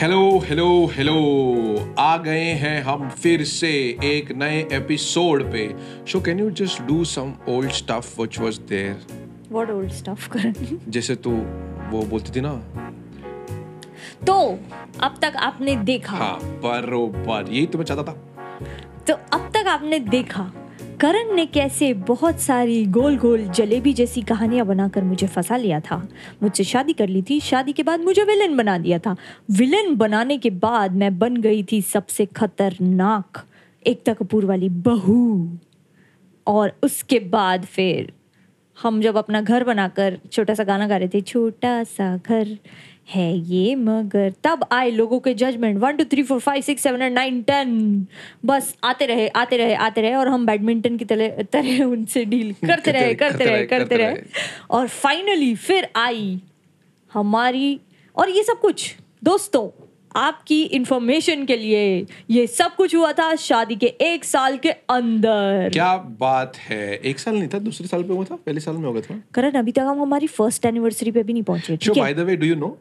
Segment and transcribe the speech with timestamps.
[0.00, 1.14] Hello hello hello
[1.98, 3.68] आ गए हैं हम फिर से
[4.04, 5.76] एक नए एपिसोड पे।
[6.12, 9.06] So can you just do some old stuff which was there
[9.52, 10.54] what old stuff Karan
[10.88, 11.30] जैसे तू
[11.90, 12.52] वो बोलती थी ना।
[14.26, 14.38] तो
[15.02, 18.16] अब तक आपने देखा। हाँ बरोबर। यही तो मैं चाहता था।
[19.08, 20.52] तो अब तक आपने देखा
[21.00, 26.08] करण ने कैसे बहुत सारी गोल गोल जलेबी जैसी कहानियाँ बनाकर मुझे फंसा लिया था।
[26.42, 29.16] मुझसे शादी कर ली थी। शादी के बाद मुझे विलन बना दिया था।
[29.50, 33.44] विलन बनाने के बाद मैं बन गई थी सबसे खतरनाक,
[33.86, 35.58] एकता कपूर वाली बहू।
[36.46, 38.12] और उसके बाद फिर
[38.82, 42.58] हम जब अपना घर बनाकर छोटा सा गाना गा रहे थे, छोटा सा घर
[43.14, 47.02] है ये मगर तब आए लोगों के judgement one two three four five six seven
[47.02, 48.06] and nine ten
[48.44, 52.52] बस आते रहे आते रहे आते रहे और हम बैडमिंटन की तरह तरह उनसे डील
[52.66, 54.16] करते रहे करते रहे करते रहे
[54.70, 56.40] और फाइनली फिर आई
[57.12, 57.80] हमारी
[58.16, 59.86] और ये सब कुछ। दोस्तों
[60.16, 65.70] आपकी इंफॉर्मेशन के लिए ये सब कुछ हुआ था शादी के एक साल के अंदर।
[65.72, 68.34] क्या बात है। एक साल नहीं था दूसरे साल पे हुआ था?
[68.36, 71.32] पहले साल में हो गया था। करण अभी तक हम हमारी फ़र्स्ट एनिवर्सरी पे भी
[71.32, 72.78] नहीं पहुँचे by the way do you know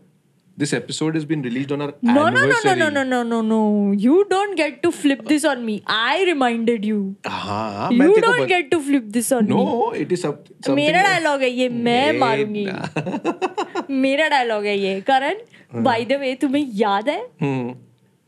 [0.59, 3.41] this episode has been released on our No, no, no, no, no, no, no, no,
[3.49, 3.59] no.
[4.05, 5.75] You don't get to flip this on me.
[5.97, 6.97] I reminded you.
[7.35, 9.65] हाँ You don't get to flip this on No, me.
[9.69, 14.77] No, it is some, something मेरा dialogue है ये मैं मेरा- मारूँगी मेरा dialogue है
[14.79, 17.73] ये करण bye the वे तुम्हें याद है हम्म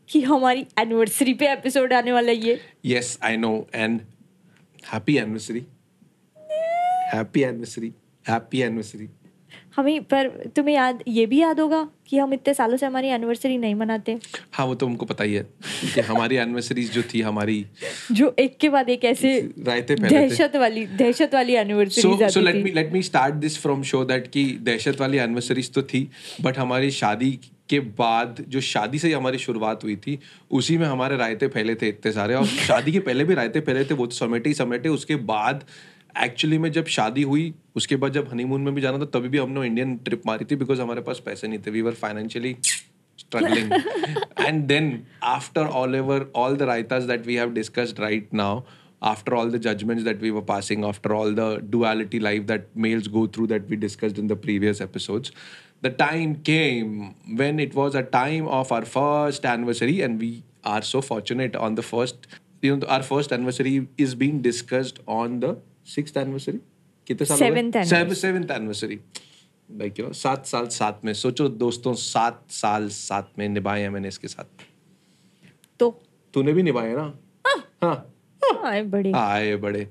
[0.08, 2.58] कि हमारी एनिवर्सरी पे एपिसोड आने वाला है ये
[2.94, 3.54] Yes, I know.
[3.84, 4.00] And
[4.92, 5.64] happy anniversary.
[7.12, 7.92] Happy anniversary.
[8.26, 9.08] Happy anniversary.
[9.76, 13.56] हमें पर तुम्हें याद ये भी याद होगा कि हम इतने सालों से हमारी एनिवर्सरी
[13.58, 14.18] नहीं मनाते।
[14.52, 15.42] हाँ वो तो हमको पता ही है
[15.94, 17.64] कि हमारी एनिवर्सरीज जो थी हमारी
[18.12, 22.40] जो एक के बाद एक ऐसे रायते पहले दहशत वाली दहशत वाली anniversary so so
[22.40, 26.08] let me let me start this from show that कि दहशत वाली एनिवर्सरीज तो थी
[26.40, 30.18] बट हमारी शादी के बाद जो शादी से ही हमारी शुरुआत हुई थी
[30.50, 33.84] उसी में हमारे रायते फैले थे इतने सारे। और शादी के पहले भी रायते फैले
[33.84, 35.64] थे वो तो समेटे ही समेटे उसके बाद
[36.14, 39.38] एक्चुअली में जब शादी हुई उसके बाद जब हनीमून में भी जाना था तभी भी
[39.38, 41.70] हमने इंडियन ट्रिप मारी थी बिकॉज़ हमारे पास पैसे नहीं थे.
[41.70, 42.56] We were financially
[43.18, 43.72] struggling
[44.40, 48.62] and then after all ever all the raitas that we have discussed right now
[49.02, 53.08] after all the judgements that we were passing after all the duality life that males
[53.08, 55.32] go through that we discussed in the previous episodes
[55.84, 57.00] the time came
[57.38, 61.74] when it was a time of our first anniversary and we are so fortunate on
[61.74, 62.26] the first
[62.64, 64.98] you know our first anniversary is being discussed
[65.86, 66.58] sixth anniversary
[67.06, 69.00] कितने साल हो seventh anniversary
[69.70, 73.90] like you know सात साल साथ में। सोचो दोस्तों सात साल साथ में निभाए हैं
[73.90, 74.44] मैंने इसके साथ।
[75.78, 75.90] तो?
[76.34, 77.12] तूने भी निभाए ना?
[77.82, 78.14] हाँ
[78.64, 79.88] आए बड़े। आए बड़े।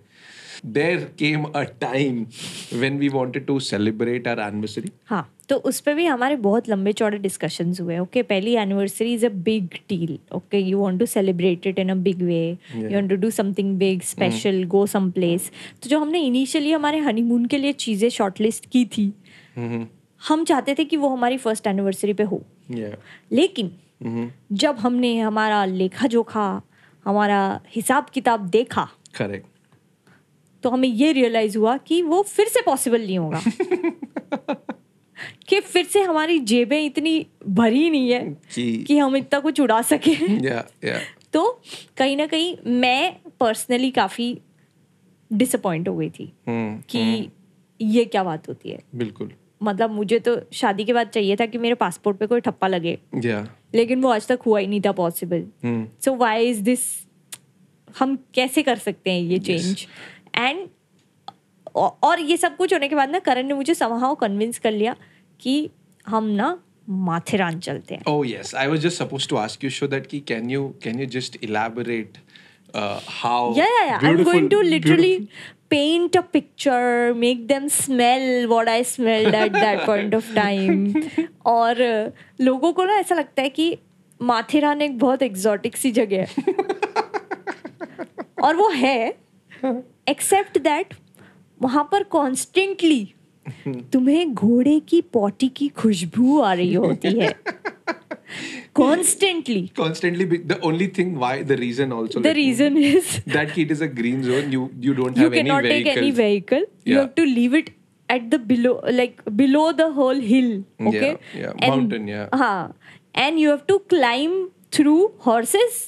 [0.65, 2.25] There came a time
[2.73, 6.93] when we wanted to celebrate our anniversary हाँ तो उस पे भी हमारे बहुत लंबे
[6.93, 11.05] चौड़े डिस्कशंस हुए ओके okay, पहली anniversary is a big deal okay you want to
[11.05, 15.11] celebrate it in a big way you want to do something big special go some
[15.11, 15.51] place
[15.83, 19.13] तो जो हमने इनिशियली हमारे हनीमून के लिए चीज़ें शॉर्टलिस्ट की थी
[19.57, 19.85] mm-hmm.
[20.27, 22.89] हम चाहते थे कि वो हमारी फ़र्स्ट एनिवर्सरी पे हो। या
[23.31, 23.71] लेकिन
[24.03, 24.29] mm-hmm.
[24.51, 26.61] जब हमने हमारा लेखा जोखा
[27.05, 29.45] हमारा हिसाब किताब देखा करेक्ट
[30.63, 33.41] तो हमें ये रियलाइज़ हुआ कि वो फिर से पॉसिबल नहीं होगा।
[35.47, 40.11] कि फिर से हमारी जेबें इतनी भरी नहीं है कि हम इतना कुछ उड़ा सके।
[40.47, 40.99] या या
[41.33, 41.61] तो
[41.97, 44.37] कहीं ना कहीं मैं पर्सनली काफ़ी
[45.31, 46.31] डिसअपॉइंट हो गई थी
[46.89, 47.29] कि
[47.79, 49.31] ये क्या बात होती है। बिल्कुल।
[49.63, 52.97] मतलब मुझे तो शादी के बाद चाहिए था कि मेरे पासपोर्ट पे कोई ठप्पा लगे।
[53.25, 55.45] या लेकिन वो आज तक हुआ ही नहीं था possible
[56.05, 56.79] so why is this
[57.99, 59.87] हम कैसे कर सकते हैं ये चेंज
[60.37, 60.67] एंड
[61.75, 64.95] और ये सब कुछ होने के बाद ना करण ने मुझे समहाओ कन्विंस कर लिया
[65.39, 65.69] कि
[66.07, 69.87] हम ना माथेरान चलते हैं। ओह yes I was just supposed to ask you show
[69.87, 72.17] that कि can you can you just elaborate
[73.09, 75.27] how yeah yeah yeah I am going to literally
[75.69, 81.03] paint a picture make them smell what I smelled at that point of time
[81.45, 82.11] और uh,
[82.41, 83.77] लोगों को ना ऐसा लगता है कि
[84.21, 86.27] माथेरान एक बहुत एग्जॉटिक सी जगह है।
[88.43, 89.17] और वो है
[90.09, 90.93] एक्सेप्ट दैट
[91.61, 93.03] वहाँ पर कॉन्स्टेंटली
[93.93, 97.33] तुम्हें घोड़े की पोटी की खुशबू आ रही होती है
[98.79, 102.37] constantly be, the only thing why the reason also the let
[102.73, 105.67] me- is that it is a green zone you you don't you have any cannot
[105.73, 107.71] take any vehicle you have to leave it
[108.09, 110.49] at the below like below the whole hill
[110.91, 112.27] okay Yeah, yeah, mountain, and, yeah.
[112.33, 112.73] हाँ
[113.25, 114.35] and you have to climb
[114.71, 115.79] through horses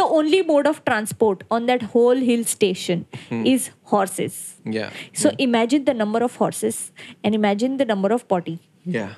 [0.00, 3.42] the only mode of transport on that whole hill station Hmm.
[3.54, 4.38] is horses
[4.76, 4.90] yeah
[5.22, 6.78] so imagine the number of horses
[7.24, 8.56] and imagine the number of potty
[8.98, 9.12] yeah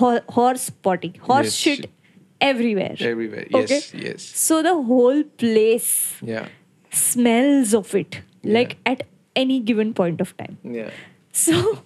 [0.00, 1.90] Ho- horse potty horse Yes, shit
[2.48, 2.94] everywhere.
[3.06, 3.46] Everywhere.
[3.60, 3.74] Okay.
[3.78, 3.94] Yes.
[4.02, 4.22] Yes.
[4.42, 5.88] So the whole place
[6.28, 6.46] Yeah.
[6.98, 8.20] smells of it,
[8.58, 9.02] like at
[9.34, 10.56] any given point of time.
[10.78, 10.90] Yeah.
[11.32, 11.82] So,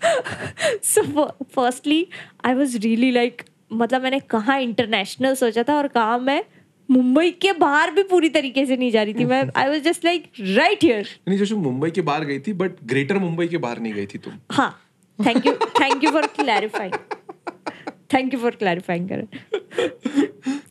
[0.92, 2.10] so fir- firstly,
[2.42, 6.42] I was really like, मतलब मैंने कहाँ international सोचा था और कहाँ मैं
[6.88, 10.04] मुंबई के बाहर भी पूरी तरीके से नहीं जा रही थी। मैं I was just
[10.04, 13.78] like right here नहीं जैसे मुंबई के बाहर गई थी बट ग्रेटर मुंबई के बाहर
[13.80, 14.70] नहीं गई थी तुम। हाँ
[15.18, 16.94] thank you thank you for clarifying
[18.14, 19.26] thank you for clarifying Karan.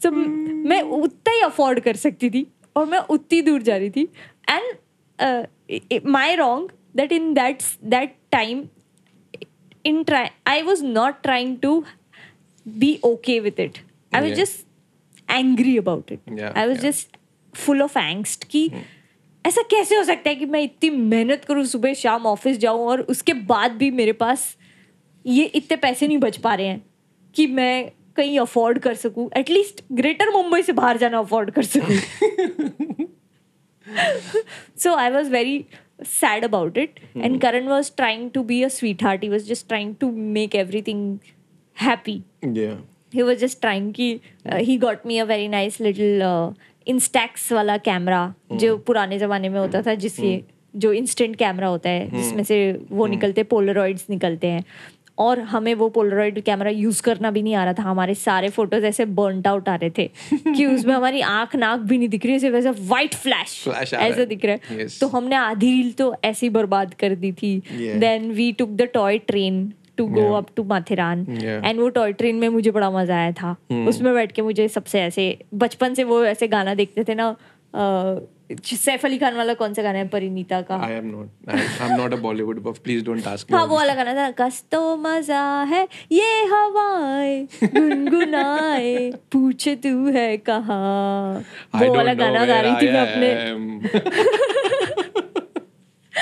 [0.03, 2.45] So मैं उतना ही अफोर्ड कर सकती थी
[2.75, 4.07] और मैं उतनी दूर जा रही थी।
[4.49, 8.63] And my wrong that in that that time
[9.85, 11.81] in try I was not trying to
[12.79, 13.81] be okay with it
[14.11, 14.39] i was Yeah.
[14.43, 14.65] just
[15.39, 16.87] angry about it Yeah, i was yeah.
[16.89, 17.17] just
[17.53, 18.69] full of angst कि
[19.45, 23.01] ऐसा कैसे हो सकता है कि मैं इतनी मेहनत करूँ सुबह शाम ऑफ़िस जाऊँ और
[23.15, 24.55] उसके बाद भी मेरे पास
[25.25, 26.81] ये इतने पैसे नहीं बच पा रहे हैं
[27.35, 33.05] कि मैं कहीं अफोर्ड कर सकूँ एटलीस्ट ग्रेटर मुंबई से बाहर जाना अफोर्ड कर सकूँ
[34.75, 35.67] so I was very
[36.03, 36.99] sad about it.
[36.99, 37.23] Mm-hmm.
[37.23, 39.23] And Karan was trying to be a sweetheart.
[39.23, 41.03] He was just trying to make everything
[41.77, 42.23] happy.
[42.59, 42.75] Yeah.
[43.13, 44.09] He was just trying कि
[44.45, 46.53] uh, he got me a very nice little uh,
[46.87, 48.21] Instax वाला camera
[48.53, 50.41] जो पुराने जमाने में होता था जिससे
[50.73, 52.57] जो इंस्टेंट कैमरा होता है जिसमें से
[52.91, 54.63] वो निकलते पोलरॉइड्स निकलते हैं
[55.17, 58.85] और हमें वो पोलरॉइड कैमरा यूज़ करना भी नहीं आ रहा था हमारे सारे फ़ोटोज़
[58.85, 60.07] ऐसे बर्नट आउट आ रहे थे
[60.55, 63.63] कि उसमें हमारी आँख नाक भी नहीं दिख रही सिर्फ़ ऐसा व्हाइट फ्लैश
[63.93, 64.99] ऐसा दिख रहा है Yes.
[64.99, 67.51] तो हमने आधी रील तो ऐसी बर्बाद कर दी थी
[67.99, 72.35] then we took the toy train to go up to Matheran and वो टॉय ट्रेन
[72.35, 73.87] में मुझे बड़ा मज़ा आया था hmm.
[73.89, 77.35] उसमें बैठ के मुझे सबसे ऐसे बचपन से वो ऐसे गाना देखते थे ना
[78.55, 81.27] सैफ अली खान वाला कौन सा गाना है परिणीता का I am not.
[81.47, 82.81] I, I'm not a Bollywood buff.
[82.83, 83.57] Please don't ask me.
[83.57, 90.37] हाँ वो वाला गाना था कस तो मज़ा है ये हवाएँ गुनगुनाए पूछे तू है
[90.49, 91.43] कहाँ
[91.75, 94.45] वो वाला गाना गा रही थी मैं अपने.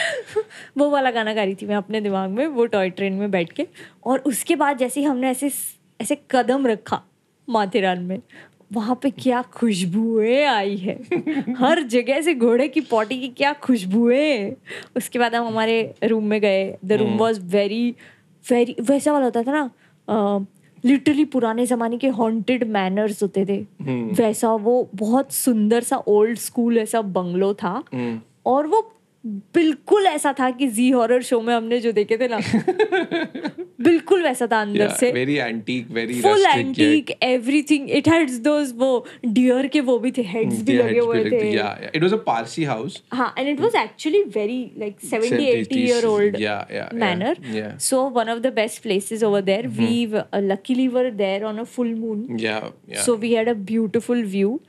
[0.78, 3.52] वो वाला गाना गा रही थी मैं अपने दिमाग में वो टॉय ट्रेन में बैठ
[3.52, 3.68] के।
[4.06, 5.52] और उसके बाद जैसे ही हमने ऐसे
[6.02, 7.02] ऐसे कदम रखा
[7.50, 8.20] माथेरान में
[8.74, 11.04] वहाँ पे क्या खुशबुएँ आई है।
[11.54, 14.54] हर जगह से घोड़े की पॉटी की क्या खुशबुएँ।
[14.98, 17.96] उसके बाद हम हमारे रूम में गए। The room was very
[18.52, 19.72] very वैसा वाला होता था
[20.10, 20.46] ना
[20.86, 23.66] लिटरली पुराने जमाने के हॉन्टेड मैनर्स होते थे।
[24.14, 28.18] वैसा वो बहुत सुंदर सा ओल्ड स्कूल ऐसा बंगलो था। Hmm.
[28.46, 28.95] और वो
[29.26, 32.40] बिल्कुल ऐसा था कि जी हॉरर शो में हमने जो देखे थे ना
[33.82, 39.06] बिल्कुल वैसा था अंदर से। Very antique very full antique everything it hads those वो
[39.26, 42.64] डियर के वो भी थे हेड्स भी लगे हुए थे। Yeah it was a Parsi
[42.64, 46.38] house हाँ and it was actually very like 70 80 year old
[46.94, 50.06] manor so one of the best places over there we
[50.36, 52.60] luckily were there on a full moon yeah
[53.06, 54.60] so we had a beautiful view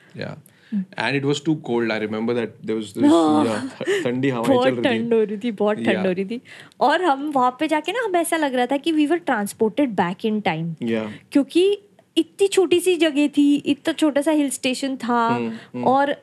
[0.72, 1.90] was too cold.
[1.90, 4.82] I remember that there was this yeah, th- ठंडी हवाएँ चल बहुत रही थी.
[4.98, 6.06] ठंड हो रही थी बहुत ठंड Yeah.
[6.06, 6.40] हो रही थी
[6.80, 9.90] और हम वहाँ पे जाके ना हमें ऐसा लग रहा था कि we were transported
[9.96, 10.74] back in time.
[11.32, 11.66] क्योंकि
[12.16, 16.14] इतनी छोटी सी जगह थी इतना छोटा सा हिल स्टेशन था हम्म, और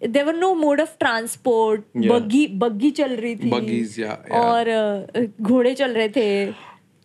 [0.00, 2.10] there were no mode of transport Yeah.
[2.12, 4.40] बग्गी बग्गी चल रही थी Buggies, yeah, yeah.
[4.40, 6.26] और अ, घोड़े चल रहे थे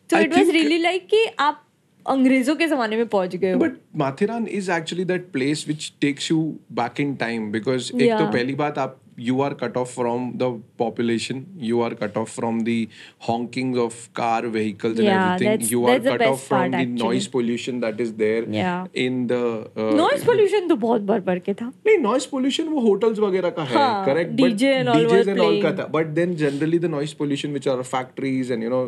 [0.09, 1.63] तो इट वाज रियली लाइक कि आप
[2.09, 6.41] अंग्रेज़ों के जमाने में पहुँच गए but Matheran is actually that place which takes you
[6.73, 10.46] back in time because एक तो पहली बात आप you are cut off from the
[10.76, 12.88] population you are cut off from the
[13.26, 16.46] honkings of car vehicles and Yeah, everything that's- you are that's the cut best off
[16.48, 17.02] from part, the actually.
[17.02, 18.88] noise pollution that is there Yeah.
[19.04, 19.40] in the
[19.84, 23.50] uh, noise pollution तो बहुत भर भर के था नहीं noise pollution वो hotels वगैरह
[23.58, 25.78] का है हाँ, correct DJ and all were and all का playing.
[25.80, 28.82] था but then generally the noise pollution which are factories and you know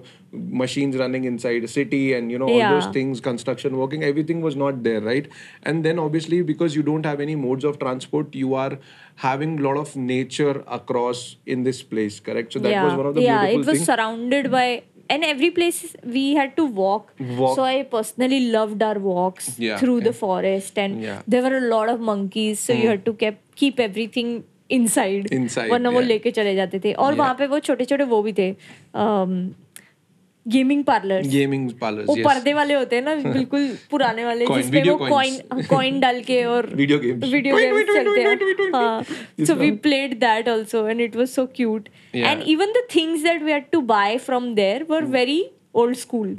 [0.60, 2.72] machines running inside a city and you know all Yeah.
[2.74, 5.28] those things construction working everything was not there right
[5.70, 8.70] and then obviously because you don't have any modes of transport you are
[9.16, 13.06] having a lot of nature across in this place correct so that yeah, was one
[13.06, 14.66] of the yeah, beautiful it was things surrounded by
[15.08, 17.12] and every place we had to walk.
[17.20, 17.56] Walk.
[17.56, 20.20] So I personally loved our walks Yeah, through the yeah.
[20.20, 21.22] forest, and Yeah.
[21.28, 22.58] there were a lot of monkeys.
[22.60, 24.32] So you had to keep keep everything
[24.68, 25.28] inside.
[25.36, 26.08] Inside, वरना वो yeah.
[26.08, 27.20] लेके चले जाते थे और Yeah.
[27.20, 28.48] वहाँ पे वो छोटे छोटे वो भी थे
[30.47, 32.25] गेमिंग पार्लर गेमिंग पार्लर वो yes.
[32.25, 35.37] पर्दे वाले होते हैं ना बिल्कुल पुराने वाले जिसपे वो कॉइन
[35.69, 39.03] कॉइन हाँ, डाल के और वीडियो गेम्स वीडियो हैं। हाँ
[39.45, 43.43] so we played that also and it was so cute and even the things that
[43.43, 46.35] we had to buy from there were very old school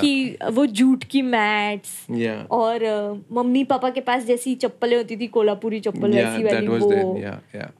[0.00, 2.06] कि वो जूट की mats
[2.50, 7.12] और uh, मम्मी पापा के पास जैसी चप्पलें होती थी कोलापुरी चप्पल वाली वो।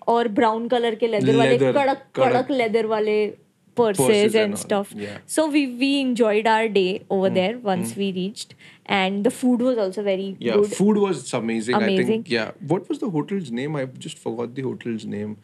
[0.09, 3.33] और ब्राउन कलर के लेदर वाले कड़क कड़क लेदर वाले
[3.75, 4.93] purses, Purses and and, stuff.
[4.97, 5.19] yeah.
[5.27, 7.35] So we we enjoyed our day over mm.
[7.35, 7.97] there once mm.
[8.03, 8.55] we reached,
[8.87, 10.73] and the food was also very Yeah, good.
[10.81, 11.77] food was amazing.
[11.81, 12.05] Amazing.
[12.05, 12.31] I think.
[12.37, 12.53] Yeah.
[12.75, 13.77] What was the hotel's name?
[13.83, 15.37] I just forgot the hotel's name.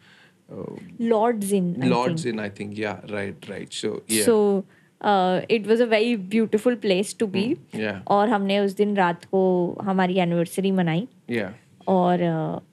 [0.51, 1.69] Uh, Lords Inn.
[1.81, 2.33] I Lords think.
[2.33, 2.77] Inn, I think.
[2.77, 2.99] Yeah.
[3.17, 3.49] Right.
[3.53, 3.73] Right.
[3.81, 4.25] So yeah.
[4.25, 4.65] So
[5.01, 7.45] uh, it was a very beautiful place to be.
[7.55, 7.99] Hmm, yeah.
[8.17, 9.41] और हमने उस दिन रात को
[9.89, 11.07] हमारी anniversary मनाई
[11.39, 11.51] yeah.
[11.87, 12.63] और uh,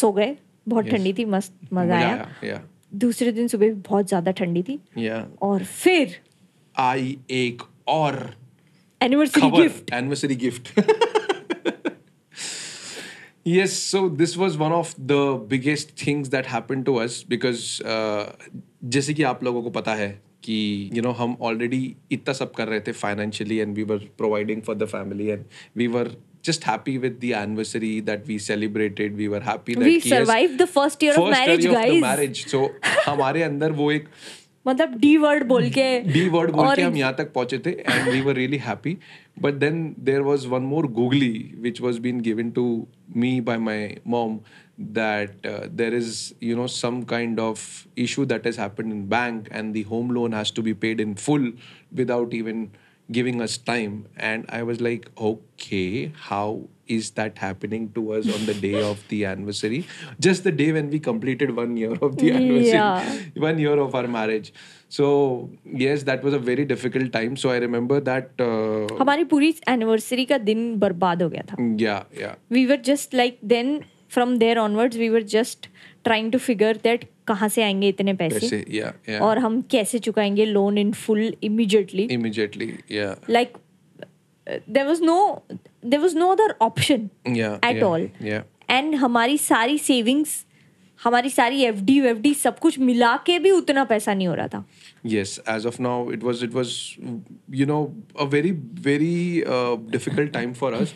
[0.00, 0.36] सो गए
[0.68, 0.92] बहुत Yes.
[0.94, 2.62] ठंडी थी मस्त मज़ा आया Yeah.
[2.94, 5.24] दूसरे दिन सुबह भी बहुत ज़्यादा ठंडी थी। Yeah.
[5.42, 6.16] और फिर
[6.78, 8.34] आई एक और
[9.02, 10.72] anniversary gift anniversary gift.
[13.46, 18.24] Yes so this was one of the biggest things that happened to us because uh,
[18.84, 20.08] जैसे कि आप लोगों को पता है
[20.44, 21.80] कि यू नो हम ऑलरेडी
[22.12, 25.44] इतना सब कर रहे थे financially and we were providing for the family and
[25.76, 26.10] we were
[26.43, 30.17] just happy with the anniversary that we celebrated we were happy that We कि yes,
[30.17, 32.01] survived the first year of first marriage, year of the guys.
[32.01, 32.67] marriage so
[33.07, 34.07] हमारे अंदर वो एक
[34.67, 37.71] मतलब D word बोल के D word बोल और के हम यहाँ तक पहुंचे थे
[37.71, 38.97] and we were really happy
[39.41, 42.65] but then there was one more googly which was been given to
[43.17, 44.39] me by my mom
[44.97, 47.63] that uh, there is you know some kind of
[48.03, 51.15] issue that has happened in bank and the home loan has to be paid in
[51.15, 51.47] full
[52.01, 52.61] without even
[53.17, 53.93] giving us time
[54.31, 56.47] and i was like okay how
[56.95, 59.79] is that happening to us on the day of the anniversary
[60.27, 63.09] just the day when we completed one year of the anniversary Yeah.
[63.47, 64.51] one year of our marriage
[64.97, 65.09] so
[65.85, 70.25] yes that was a very difficult time so i remember that uh, हमारी पूरी anniversary
[70.33, 73.79] का दिन बर्बाद हो गया था yeah yeah we were just like then
[74.13, 75.67] from there onwards we were just
[76.04, 79.20] trying to figure that कहाँ से आएँगे इतने पैसे, yeah, yeah.
[79.22, 82.72] और हम कैसे चुकाएँगे loan in full immediately immediately
[83.30, 83.56] like
[84.70, 88.10] there was no there was no other option at all
[88.70, 90.44] and हमारी सारी सेविंग्स
[91.04, 91.80] हमारी सारी एफ़
[92.20, 94.64] डी सब कुछ मिला के भी उतना पैसा नहीं हो रहा था।
[95.06, 96.70] Yes as of now it was it was
[97.50, 98.50] you know a very
[98.84, 99.44] very
[99.90, 100.94] difficult time for us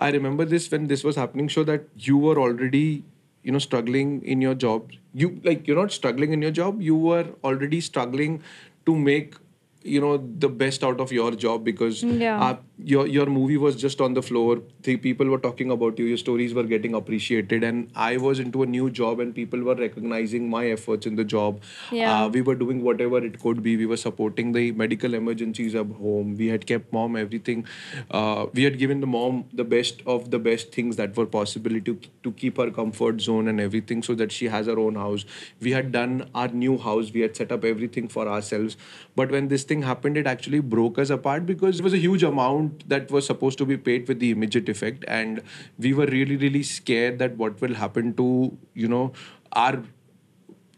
[0.00, 3.02] I remember this when this was happening so that you are already
[3.44, 6.96] you know struggling in your job you like you're not struggling in your job you
[6.96, 8.42] were already struggling
[8.86, 9.34] to make
[9.82, 12.56] you know the best out of your job because Yeah.
[12.76, 14.60] Your your movie was just on the floor.
[14.82, 16.06] The people were talking about you.
[16.06, 17.62] Your stories were getting appreciated.
[17.62, 21.24] And i was into a new job and people were recognizing my efforts in the
[21.24, 21.60] job.
[21.92, 22.24] Yeah.
[22.24, 23.76] uh, we were doing whatever it could be.
[23.76, 26.34] We were supporting the medical emergencies at home.
[26.36, 27.64] We had kept mom everything.
[28.10, 31.80] Uh, we had given the mom the best of the best things that were possible
[31.80, 35.24] to to keep her comfort zone and everything so that she has her own house.
[35.60, 37.12] We had done our new house.
[37.12, 38.76] We had set up everything for ourselves.
[39.14, 42.22] But when this thing happened it actually broke us apart because it was a huge
[42.24, 45.42] amount that was supposed to be paid with the immediate effect and
[45.78, 49.12] we were really really scared that what will happen to you know
[49.52, 49.82] our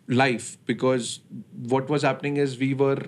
[0.09, 1.21] life because
[1.75, 2.99] what was happening is we were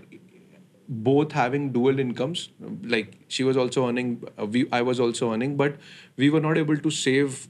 [0.88, 2.49] both having dual incomes.
[2.82, 5.76] Like she was also earning we i was also earning but
[6.16, 7.49] we were not able to save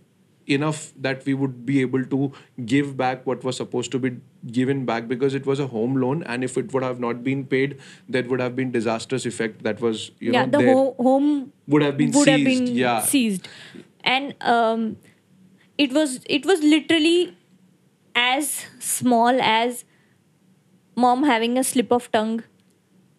[0.49, 2.33] enough that we would be able to
[2.65, 4.17] give back what was supposed to be
[4.51, 6.23] given back because it was a home loan.
[6.25, 7.79] And if it would have not been paid
[8.09, 11.83] there would have been disastrous effect that was you yeah know the ho- home would
[11.83, 13.01] have been would have seized, been yeah.
[13.01, 13.49] seized.
[14.05, 14.97] And um,
[15.77, 17.37] it was it was literally
[18.15, 19.85] as small as
[20.97, 22.43] mom having a slip of tongue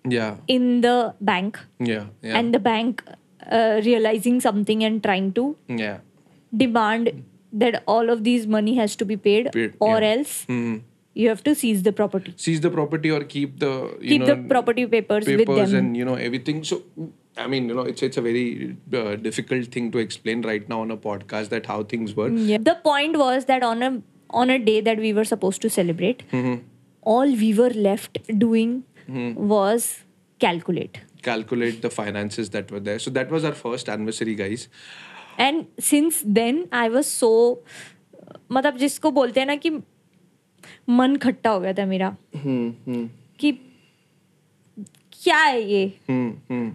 [0.07, 0.37] yeah.
[0.47, 1.59] in the bank.
[1.79, 2.37] Yeah yeah.
[2.37, 3.03] And the bank
[3.49, 5.99] uh, realizing something and trying to yeah
[6.55, 10.11] demand that all of these money has to be paid, Paid, or yeah.
[10.13, 10.81] else Mhm.
[11.21, 14.27] you have to seize the property seize the property or keep the you keep know,
[14.27, 16.81] the property papers, with papers them and you know everything so
[17.37, 20.79] i mean you know it's it's a very uh, difficult thing to explain right now
[20.85, 22.57] on a podcast that how things work yeah.
[22.69, 23.91] the point was that on a
[24.43, 26.55] on a day that we were supposed to celebrate Mm-hmm.
[27.01, 28.83] all we were left doing
[29.53, 29.89] was
[30.39, 34.67] calculate calculate the finances that were there so that was our first anniversary guys
[35.39, 37.63] and since then I was so
[38.51, 39.69] मतलब जिसको बोलते हैं ना कि
[40.89, 42.17] मन खट्टा हो गया था मेरा।
[43.39, 43.51] कि
[45.23, 45.93] क्या है ये?
[46.11, 46.69] hmm, hmm.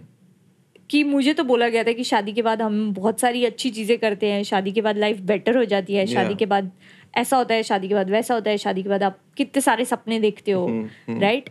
[0.89, 3.97] कि मुझे तो बोला गया था कि शादी के बाद हम बहुत सारी अच्छी चीज़ें
[3.97, 6.39] करते हैं शादी के बाद लाइफ बेटर हो जाती है शादी Yeah.
[6.39, 6.71] के बाद
[7.17, 9.85] ऐसा होता है शादी के बाद वैसा होता है शादी के बाद आप कितने सारे
[9.85, 10.67] सपने देखते हो
[11.09, 11.49] right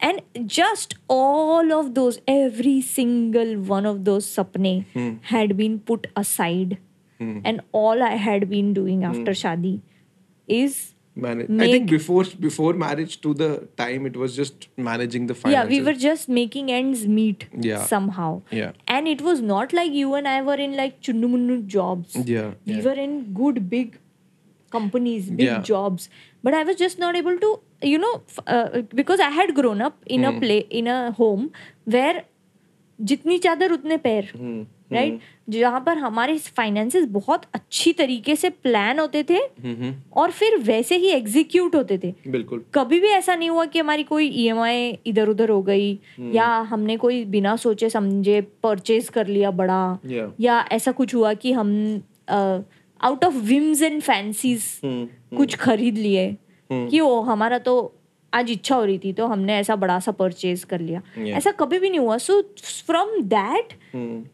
[0.00, 5.12] and just all of those every single one of those sapne hmm.
[5.34, 6.78] had been put aside
[7.18, 7.38] hmm.
[7.44, 9.40] and all i had been doing after hmm.
[9.44, 9.80] shadi
[10.46, 11.48] is Manage.
[11.48, 15.72] Make, I think before before marriage to the time it was just managing the finances.
[15.72, 17.84] Yeah, we were just making ends meet yeah.
[17.84, 18.42] somehow.
[18.50, 18.72] Yeah.
[18.88, 22.16] And it was not like you and I were in like chunnu jobs.
[22.16, 22.54] Yeah.
[22.66, 22.82] We yeah.
[22.82, 24.00] were in good big
[24.72, 25.60] companies, big yeah.
[25.60, 26.08] jobs.
[26.42, 28.14] But I was just not able to you know
[28.46, 31.50] uh, because I had grown up in a play in a home
[31.96, 32.22] where
[32.98, 34.30] जितनी चादर उतने पैर
[34.92, 39.38] right जहाँ पर हमारे finances बहुत अच्छी तरीके से प्लान होते थे
[40.12, 44.02] और फिर वैसे ही एग्जीक्यूट होते थे। बिल्कुल। कभी भी ऐसा नहीं हुआ कि हमारी
[44.02, 45.98] कोई ईएमआई इधर उधर हो गई
[46.34, 50.30] या हमने कोई बिना सोचे समझे परचेज कर लिया बड़ा Yeah.
[50.40, 51.74] या ऐसा कुछ हुआ कि हम
[52.30, 56.36] out of whims and fancies कुछ खरीद लिए।
[56.90, 57.74] कि ओ हमारा तो
[58.32, 61.36] आज इच्छा हो रही थी तो हमने ऐसा बड़ा सा परचेज कर लिया। Yeah.
[61.36, 62.40] ऐसा कभी भी नहीं हुआ। So
[62.86, 63.72] from that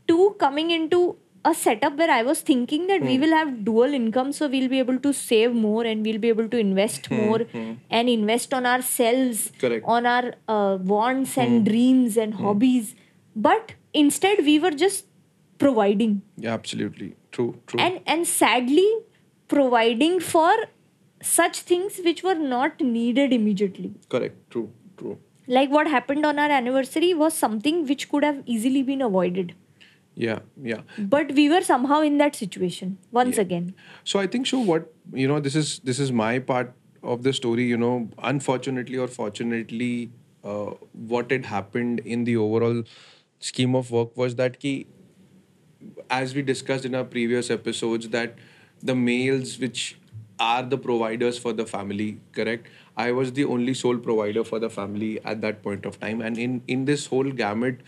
[0.08, 1.00] to coming in to
[1.46, 4.78] a setup where I was thinking that we will have dual income so we'll be
[4.78, 7.46] able to save more and we'll be able to invest more
[7.92, 9.50] and invest on our selves
[9.84, 10.34] on our
[10.86, 12.94] wants and dreams and hobbies
[13.36, 15.04] but instead we were just
[15.60, 16.18] providing
[17.80, 18.90] and and sadly
[19.50, 20.66] providing for
[21.22, 23.94] such things which were not needed immediately.
[24.08, 24.50] Correct.
[24.50, 25.18] True, true.
[25.46, 29.54] Like what happened on our anniversary was something which could have easily been avoided.
[30.14, 30.80] Yeah, yeah.
[30.98, 33.42] but we were somehow in that situation once Yeah.
[33.42, 33.74] again
[34.04, 34.58] So I think so.
[34.58, 37.64] What you know, this is this is my part of the story.
[37.64, 40.10] You know, unfortunately or fortunately,
[40.44, 40.72] uh,
[41.14, 42.82] what had happened in the overall
[43.38, 44.86] scheme of work was that ki,
[46.10, 48.34] as we discussed in our previous episodes, that
[48.82, 49.98] the males which
[50.40, 52.68] are the providers for the family, correct?
[52.96, 56.38] I was the only sole provider for the family at that point of time, and
[56.38, 57.80] in in this whole gamut,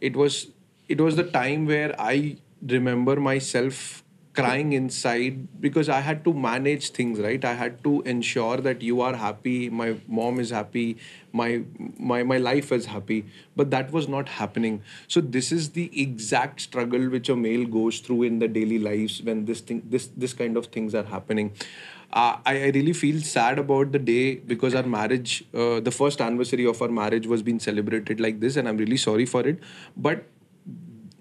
[0.00, 0.48] it was
[0.88, 2.36] it was the time where I
[2.76, 4.02] remember myself
[4.40, 7.44] crying inside because I had to manage things, right?
[7.44, 10.96] I had to ensure that you are happy, my mom is happy,
[11.32, 11.62] my
[11.98, 13.24] my my life is happy.
[13.56, 14.82] But that was not happening.
[15.08, 19.22] So this is the exact struggle which a male goes through in the daily lives
[19.22, 21.52] when this thing this this kind of things are happening.
[22.12, 26.20] Uh, I, I really feel sad about the day because our marriage, uh, the first
[26.20, 29.60] anniversary of our marriage was being celebrated like this, and I'm really sorry for it.
[29.96, 30.24] But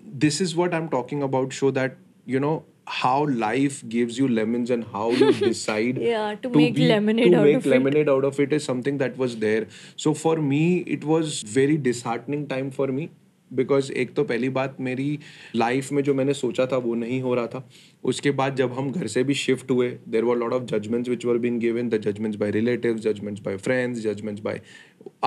[0.04, 1.54] this is what I'm talking about.
[1.54, 1.96] Show that
[2.34, 2.56] you know
[2.98, 7.32] how life gives you lemons and how you decide Yeah, to to, make be, lemonade
[7.32, 7.70] to out make of it.
[7.70, 9.68] lemonade out of it is something that was there.
[9.96, 10.62] So for me,
[10.98, 13.10] it was very disheartening time for me.
[13.52, 15.08] Because एक तो पहली बात मेरी
[15.56, 17.64] life में जो मैंने सोचा था वो नहीं हो रहा था
[18.12, 21.26] उसके बाद जब हम घर से भी शिफ्ट हुए there were lot of judgements which
[21.26, 24.62] were been given the judgements by relatives judgements by friends judgements by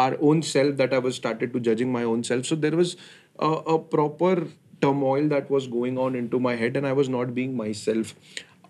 [0.04, 2.96] our own self that I was started to judging my own self so there was
[3.40, 4.32] a proper
[4.81, 8.13] turmoil that was going on into my head and i was not being myself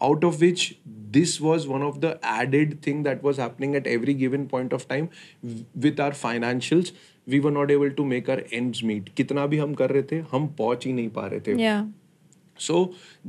[0.02, 0.64] out of which
[1.18, 4.88] this was one of the added thing that was happening at every given point of
[4.88, 5.10] time
[5.44, 6.92] w- with our financials
[7.26, 10.20] we were not able to make our ends meet कितना भी हम कर रहे थे
[10.34, 11.84] हम पहुंच ही नहीं पा रहे थे yeah
[12.68, 12.78] सो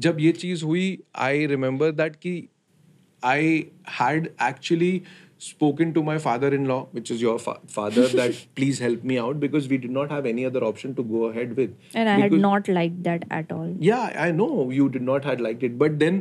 [0.07, 0.85] जब ये चीज़ हुई
[1.25, 2.35] आई रिमेंबर दैट कि
[3.23, 3.49] I
[4.01, 4.93] had actually
[5.47, 9.69] spoken to my father-in-law which is your fa- father that please help me out because
[9.73, 12.43] we did not have any other option to go ahead with and i had Because-
[12.47, 15.99] not liked that at all yeah i know you did not had liked it but
[16.05, 16.21] then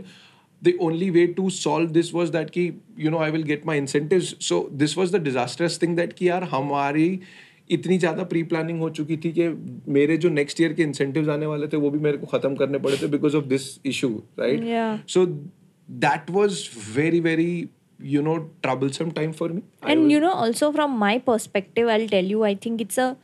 [0.61, 2.67] the only way to solve this was that ki
[3.07, 6.29] you know i will get my incentives so this was the disastrous thing that कि
[6.29, 7.09] यार हमारी
[7.75, 9.47] इतनी ज़्यादा pre planning हो चुकी थी कि
[9.93, 12.77] मेरे जो नेक्स्ट ईयर के इंसेंटिव्स आने वाले थे वो भी मेरे को ख़त्म करने
[12.85, 15.07] पड़े थे because of this issue right Yeah.
[15.13, 15.25] So
[16.05, 16.61] that was
[16.95, 17.49] very very
[18.02, 19.62] you know troublesome time for me?
[19.82, 23.16] And you know also from my perspective i'll tell you i think it's a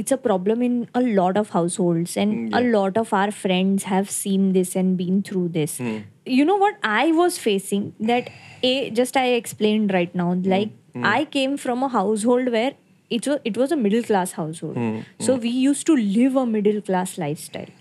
[0.00, 2.16] it's a problem in a lot of households.
[2.16, 5.78] And Mm, a lot of our friends have seen this and been through this.
[5.78, 5.96] Hmm.
[6.36, 7.86] you know what i was facing?
[8.10, 8.28] That
[8.68, 10.28] a just i explained right now.
[10.34, 10.50] Hmm.
[10.52, 12.72] like i came from a household where
[13.18, 14.76] it was it was a middle class household.
[14.76, 15.00] Hmm.
[15.28, 17.74] so we used to live a middle class lifestyle.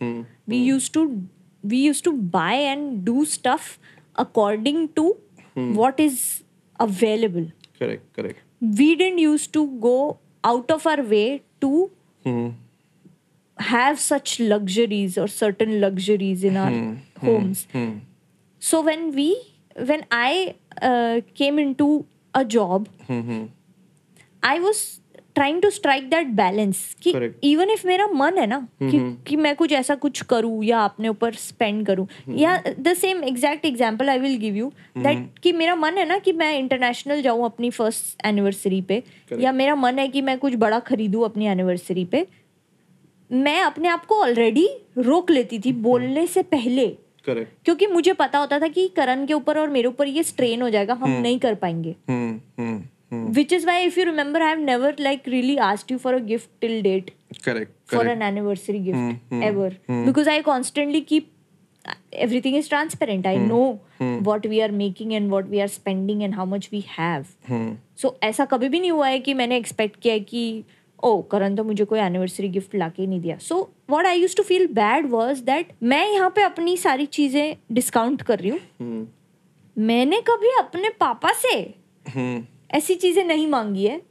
[0.48, 1.06] We used to
[1.62, 3.72] we used to buy and do stuff
[4.24, 5.06] according to
[5.60, 5.74] Hmm.
[5.84, 6.20] what is
[6.88, 7.48] available
[7.80, 8.40] correct correct
[8.82, 9.96] we didn't used to go
[10.54, 11.28] out of our way
[11.66, 11.72] to
[12.28, 12.48] Hmm.
[13.58, 16.72] have such luxuries or certain luxuries in our
[17.22, 17.90] homes Hmm.
[18.60, 19.28] so when we
[19.92, 21.90] when i uh, came into
[22.34, 23.44] a job Hmm.
[24.44, 24.99] i was
[25.40, 27.14] trying to strike that balance कि
[27.46, 31.08] even if मेरा मन है ना कि, कि मैं कुछ ऐसा कुछ करूँ या अपने
[31.08, 35.76] ऊपर स्पेंड करूँ। या the same exact example I will give you that कि मेरा
[35.76, 39.44] मन है ना कि मैं इंटरनेशनल जाऊँ अपनी फ़र्स्ट एनिवर्सरी पे Correct.
[39.44, 42.26] या मेरा मन है कि मैं कुछ बड़ा खरीदूँ अपनी एनिवर्सरी पे
[43.32, 46.88] मैं अपने आप को ऑलरेडी रोक लेती थी बोलने से पहले।
[47.28, 47.48] Correct.
[47.66, 50.70] क्योंकि मुझे पता होता था कि करण के ऊपर और मेरे ऊपर ये स्ट्रेन हो
[50.70, 51.96] जाएगा हम नहीं कर पाएँगे।
[53.12, 53.16] Hmm.
[53.16, 53.26] Hmm.
[53.26, 53.34] Hmm.
[53.34, 56.22] which is why if you remember i have never like really asked you for a
[56.22, 57.12] gift till date
[57.44, 60.06] correct for correct an anniversary gift Hmm, hmm, ever hmm.
[60.06, 61.32] because i constantly keep
[62.12, 63.80] everything is transparent i know
[64.30, 67.26] what we are making and what we are spending and how much we have
[67.96, 70.64] so ऐसा कभी भी नहीं हुआ है कि मैंने expect किया है कि
[71.04, 74.36] ओ करण तो मुझे कोई एनिवर्सरी गिफ्ट ला के नहीं दिया so what I use
[74.38, 79.08] to feel bad was that मैं यहाँ पे अपनी सारी चीज़ें डिस्काउंट कर रही हूँ
[79.78, 81.74] मैंने कभी अपने पापा से
[82.10, 82.42] हम्म
[82.72, 84.02] ऐसी चीज़ें नहीं मांगी है।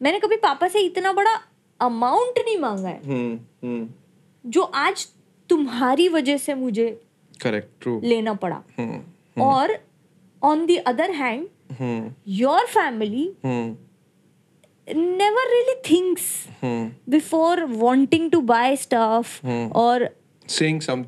[0.00, 1.34] मैंने कभी पापा से इतना बड़ा
[1.80, 3.00] अमाउंट नहीं मांगा है।
[4.44, 5.06] जो आज
[5.50, 6.88] तुम्हारी वजह से मुझे
[7.40, 8.62] करेक्ट लेना पड़ा।
[9.40, 9.78] और
[10.42, 11.46] on the other hand
[12.28, 13.24] your family
[14.88, 16.46] never really thinks
[17.08, 19.46] before wanting to buy stuff
[19.76, 20.02] और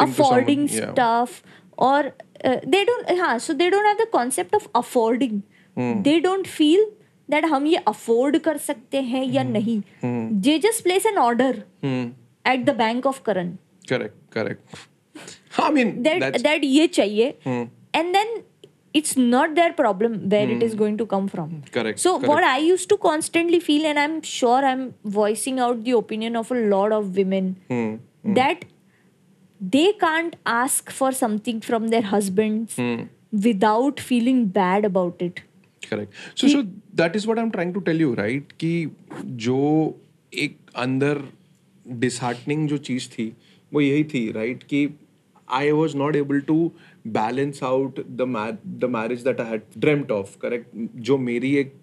[0.01, 1.40] अफोर्डिंग स्टफ़
[1.79, 2.09] और
[2.47, 5.40] uh, दे डोंट हाँ so they don't have the concept of affording
[5.76, 6.85] they don't feel
[7.28, 12.64] that हम ये afford कर सकते हैं या नहीं। They just place an order at
[12.64, 18.40] the bank of current correct correct I mean that that ये चाहिए। And then
[18.96, 22.64] it's not there problem where it is going to come from correct so what I
[22.64, 26.52] use to constantly feel and I am sure I am voicing out the opinion of
[26.54, 28.64] a lot of women that
[29.61, 33.06] they can't ask for something from their husband
[33.42, 35.40] without feeling bad about it
[35.90, 36.62] correct so so
[36.96, 38.72] that is what I am trying to tell you right कि
[39.44, 39.59] जो
[40.33, 41.22] एक अंदर
[41.87, 43.33] disheartening जो चीज़ थी
[43.72, 44.88] वो यही थी right कि
[45.48, 46.57] I was not able to
[47.09, 50.76] balance out the the marriage that I had dreamt of correct
[51.09, 51.74] जो मेरी एक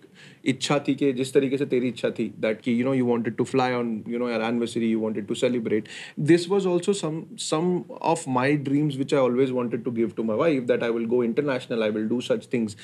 [0.53, 3.37] इच्छा थी कि जिस तरीके से तेरी इच्छा थी दैट कि you know you wanted
[3.37, 5.89] to fly on you know your anniversary you wanted to celebrate
[6.33, 7.77] this was also some some
[8.13, 11.07] of my dreams which I always wanted to give to my wife that I will
[11.13, 12.75] go international i will do such things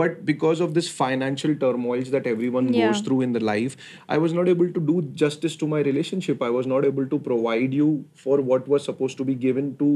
[0.00, 2.86] but because of this financial turmoils that everyone Yeah.
[2.88, 3.76] goes through in the life
[4.16, 7.18] i was not able to do justice to my relationship i was not able to
[7.28, 7.88] provide you
[8.24, 9.90] for what was supposed to be given to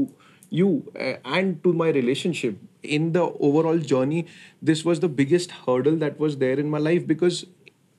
[0.50, 4.26] you uh, and to my relationship in the overall journey
[4.62, 7.46] this was the biggest hurdle that was there in my life because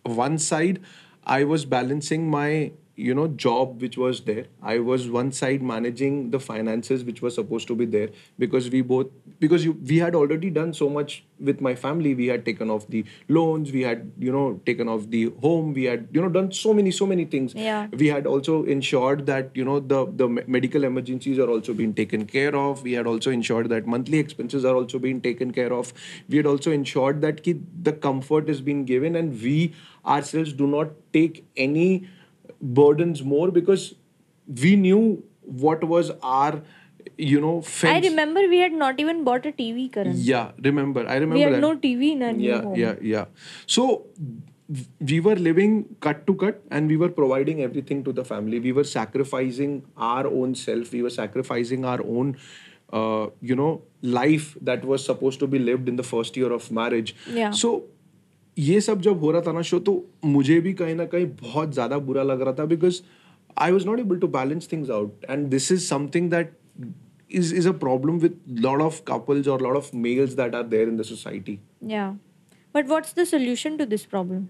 [0.03, 0.79] one side
[1.25, 4.45] i was balancing my you know job which was there.
[4.61, 8.81] I was one side managing the finances which was supposed to be there because we
[8.81, 9.07] both
[9.39, 12.15] because you, we had already done so much with my family.
[12.15, 13.71] We had taken off the loans.
[13.71, 15.73] We had you know taken off the home.
[15.73, 17.53] We had you know done so many so many things.
[17.53, 17.87] Yeah.
[17.91, 22.25] we had also ensured that you know the the medical emergencies are also being taken
[22.25, 22.81] care of.
[22.81, 25.93] We had also ensured that monthly expenses are also being taken care of.
[26.27, 30.65] We had also ensured that ki the comfort is being given and we ourselves do
[30.65, 32.07] not take any
[32.61, 33.93] burdens more because
[34.61, 36.61] we knew what was our
[37.17, 40.13] you know i remember we had not even bought a tv karan.
[40.15, 41.07] Yeah remember.
[41.07, 41.61] I remember we had that.
[41.61, 42.75] no tv in our new yeah home.
[42.75, 43.25] yeah yeah.
[43.65, 44.05] So
[44.99, 48.59] we were living cut to cut and we were providing everything to the family.
[48.59, 50.91] We were sacrificing our own self.
[50.91, 52.37] We were sacrificing our own
[52.91, 56.71] uh, you know life that was supposed to be lived in the first year of
[56.71, 57.15] marriage.
[57.29, 57.51] Yeah.
[57.51, 57.85] so
[58.58, 59.94] ये सब जब हो रहा था ना show तो
[60.24, 63.02] मुझे भी कहीं ना कहीं बहुत ज्यादा बुरा लग रहा था because
[63.58, 66.52] I was not able to balance things out and this is something that
[67.40, 68.34] is is a problem with
[68.66, 71.54] lot of couples or lot of males that are there in the society
[71.92, 72.12] yeah
[72.76, 74.48] but what's the solution to this problem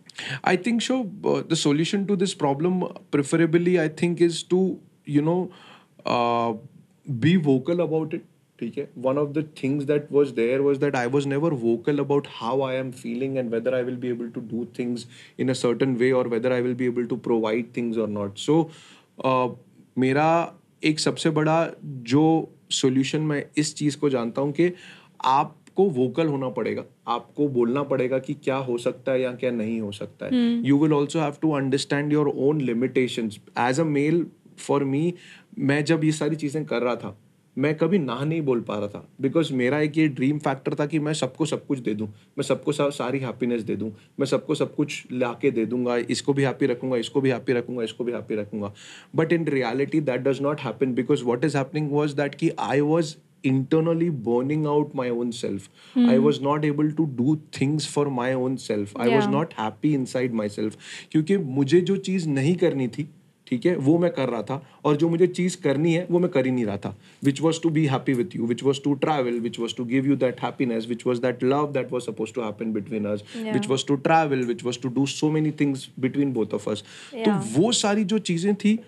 [0.53, 4.61] i think so uh, the solution to this problem uh, preferably i think is to
[5.17, 5.39] you know
[6.07, 6.53] uh,
[7.27, 8.29] be vocal about it
[8.60, 8.90] ठीक है?
[8.98, 12.62] One of the things that was there was that I was never vocal about how
[12.64, 15.08] I am feeling and whether I will be able to do things
[15.40, 18.38] in a certain way और whether I will be able to provide things और not
[18.38, 18.62] so
[19.98, 20.30] मेरा
[20.84, 22.24] एक सबसे बड़ा जो
[22.72, 24.72] solution मैं इस चीज़ को जानता हूँ कि
[25.26, 29.52] आप को वोकल होना पड़ेगा। आपको बोलना पड़ेगा कि क्या हो सकता है या क्या
[29.52, 30.32] नहीं हो सकता है।
[30.68, 34.26] You will also have to understand your own limitation as a male
[34.58, 35.14] for me
[35.60, 37.18] मैं जब ये सारी चीज़ें कर रहा था
[37.58, 40.86] मैं कभी ना नहीं बोल पा रहा था। बिकॉज़ मेरा एक ये ड्रीम फैक्टर था
[40.86, 44.26] कि मैं सबको सब कुछ दे दूँ। मैं सबको सा, सारी हैप्पीनेस दे दूँ। मैं
[44.26, 47.84] सबको सब कुछ ला के दे दूँगा। इसको भी हैप्पी रखूँगा इसको भी हैप्पी रखूँगा
[47.84, 48.74] इसको भी हैप्पी रखूँगा।
[49.16, 52.82] But in reality that does not happen because what is happening was that कि I
[52.82, 53.16] was
[53.46, 55.68] internally burning out my own self.
[55.96, 58.96] I was not able to do things for my own self.
[58.96, 59.30] I was Yeah.
[59.36, 60.78] not happy inside myself.
[61.12, 63.08] क्योंकि मुझे जो चीज़ नहीं करनी थी
[63.48, 63.76] ठीक है?
[63.78, 66.52] वो मैं कर रहा था और जो मुझे चीज़ करनी है वो मैं कर ही
[66.52, 69.60] नहीं रहा था। Which was to be happy with you which was to travel which
[69.60, 72.74] was to give you that happiness which was that love that was suppose to happen
[72.74, 76.54] between us which was to travel which was to do so many things between both
[76.54, 76.84] of us
[77.16, 78.80] तो वो सारी जो चीज़ें थी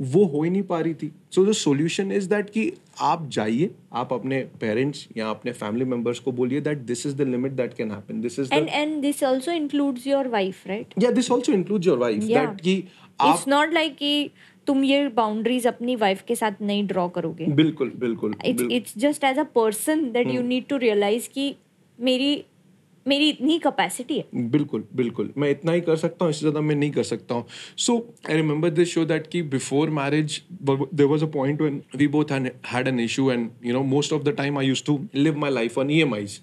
[0.00, 3.70] वो हो ही नहीं पा रही थी। So the solution is that कि आप जाइए
[4.00, 7.74] आप अपने पेरेंट्स या अपने फैमिली मेंबर्स को बोलिए that this is the limit that
[7.74, 10.94] can happen this is and and this also includes your wife right?
[11.02, 12.82] या this also includes your wife that कि
[13.20, 14.30] आप नॉट लाइक कि
[14.66, 19.24] तुम ये बाउंड्रीज अपनी वाइफ के साथ नहीं ड्रॉ करोगे। बिल्कुल बिल्कुल it's it's just
[19.24, 21.54] as a person that you need to realise कि
[21.98, 22.34] मेरी
[23.08, 26.74] मेरी इतनी कैपेसिटी है बिल्कुल बिल्कुल मैं इतना ही कर सकता हूँ इससे ज़्यादा मैं
[26.76, 27.46] नहीं कर सकता हूँ
[27.86, 27.96] so
[28.30, 30.40] I remember this so that कि before marriage
[30.70, 34.14] there was a point when we both had, had an issue and you know most
[34.18, 36.36] of the time i used to live my life on emis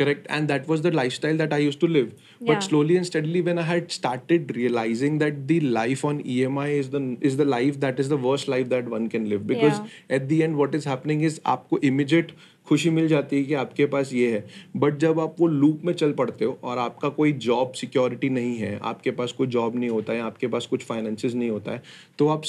[0.00, 2.10] correct and that was the lifestyle that i used to live
[2.40, 2.60] but Yeah.
[2.66, 7.02] slowly and steadily when i had started realizing that the life on emi is the
[7.30, 10.16] is the life that is the worst life that one can live because Yeah.
[10.20, 12.32] at the end what is happening is आपको immediate
[12.70, 14.44] खुशी मिल जाती है कि आपके पास ये है।
[14.76, 18.56] But जब आप वो लूप में चल पड़ते हो और आपका कोई जॉब सिक्योरिटी नहीं
[18.56, 21.82] है आपके पास कोई जॉब नहीं होता है आपके पास कुछ फाइनेंसिस नहीं होता है
[22.18, 22.42] तो आप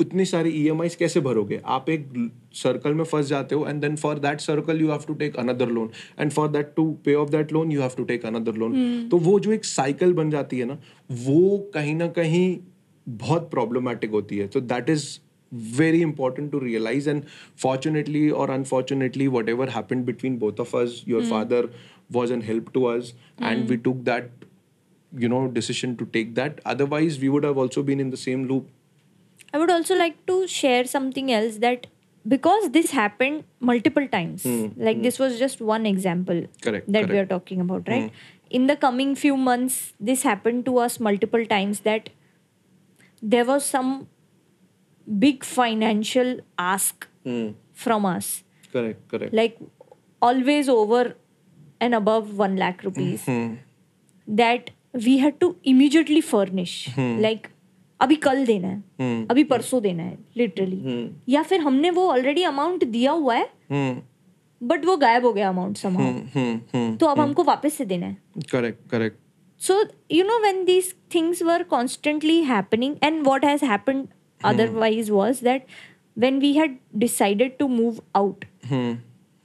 [0.00, 1.60] उतनी सारी ईएमआई कैसे भरोगे?
[1.64, 2.06] आप एक
[2.54, 5.68] सर्कल में फंस जाते हो and then for that circle you have to take another
[5.68, 9.08] loan and for that to pay off that loan you have to take another loan
[9.10, 10.78] तो वो जो एक साइकिल बन जाती है ना
[11.24, 12.56] वो कहीं ना कहीं
[13.06, 15.06] बहुत प्रॉब्लमेटिक होती है। तो that is
[15.52, 17.06] very important to realize.
[17.06, 21.28] And fortunately or unfortunately whatever happened between both of us your hmm.
[21.28, 21.70] father
[22.10, 23.68] was an help to us and hmm.
[23.68, 24.30] we took that
[25.16, 26.60] you know decision to take that.
[26.64, 28.68] Otherwise we would have also been in the same loop.
[29.54, 31.86] I would also like to share something else that
[32.26, 34.68] because this happened multiple times, hmm.
[34.76, 38.12] like this was just one example Correct, that we are talking about, right?
[38.48, 42.10] In the coming few months, this happened to us multiple times that
[43.22, 44.08] there was some
[45.06, 47.54] big financial ask mm.
[47.72, 49.58] from us, correct correct like
[50.20, 51.16] always over
[51.80, 53.54] and above one lakh rupees mm-hmm.
[54.28, 57.20] that we had to immediately furnish Mm.
[57.20, 57.48] like
[58.00, 62.84] अभी कल देना है अभी परसों देना है literally या फिर हमने वो ऑलरेडी अमाउंट
[62.84, 64.00] दिया हुआ है hmm.
[64.62, 66.56] बट वो गायब हो गया अमाउंट Hmm.
[66.74, 66.98] Hmm.
[67.00, 68.16] तो अब हमको वापस से देना है
[68.54, 69.16] correct correct
[69.66, 69.76] so
[70.10, 74.08] you know when these things were constantly happening and what has happened
[74.42, 74.48] Hmm.
[74.50, 75.66] otherwise was that
[76.14, 76.76] when we had
[77.06, 78.92] decided to move out hmm.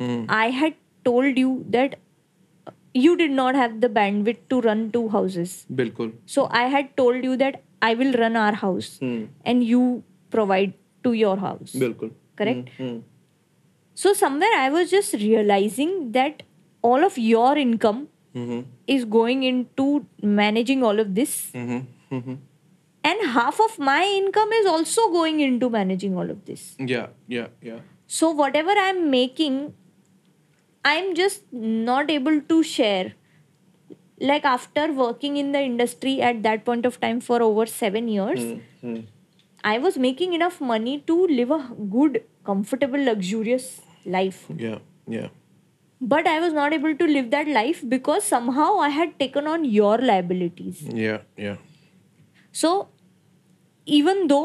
[0.01, 0.25] Hmm.
[0.29, 0.75] i had
[1.09, 1.95] told you that
[2.93, 5.65] you did not have the bandwidth to run two houses.
[5.79, 6.13] Bilkul.
[6.25, 11.13] So i had told you that i will run our house and you provide to
[11.13, 11.73] your house.
[11.83, 12.11] Bilkul.
[12.35, 12.69] Correct?
[13.93, 16.43] So somewhere i was just realizing that
[16.81, 18.07] all of your income
[18.37, 18.61] Mm-hmm.
[18.95, 21.49] is going into managing all of this.
[21.55, 22.15] Mm-hmm.
[22.15, 22.35] Mm-hmm
[23.07, 26.63] and half of my income is also going into managing all of this.
[26.79, 27.79] Yeah yeah yeah.
[28.07, 29.59] So whatever i'm making
[30.85, 33.13] i'm just not able to share.
[34.19, 38.45] Like after working in the industry at that point of time for over 7 years
[38.85, 38.95] Hmm.
[39.71, 41.59] i was making enough money to live a
[41.97, 42.17] good
[42.49, 43.67] comfortable luxurious
[44.17, 44.39] life.
[44.65, 44.79] Yeah
[45.17, 45.27] yeah.
[46.13, 49.65] But i was not able to live that life because somehow i had taken on
[49.77, 50.83] your liabilities.
[51.05, 51.57] Yeah yeah.
[52.63, 52.73] So
[53.87, 54.41] even though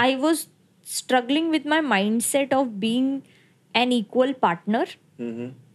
[0.00, 0.46] I was
[0.86, 1.80] struggling with my
[2.22, 3.20] mindset of being
[3.74, 4.88] an equal partner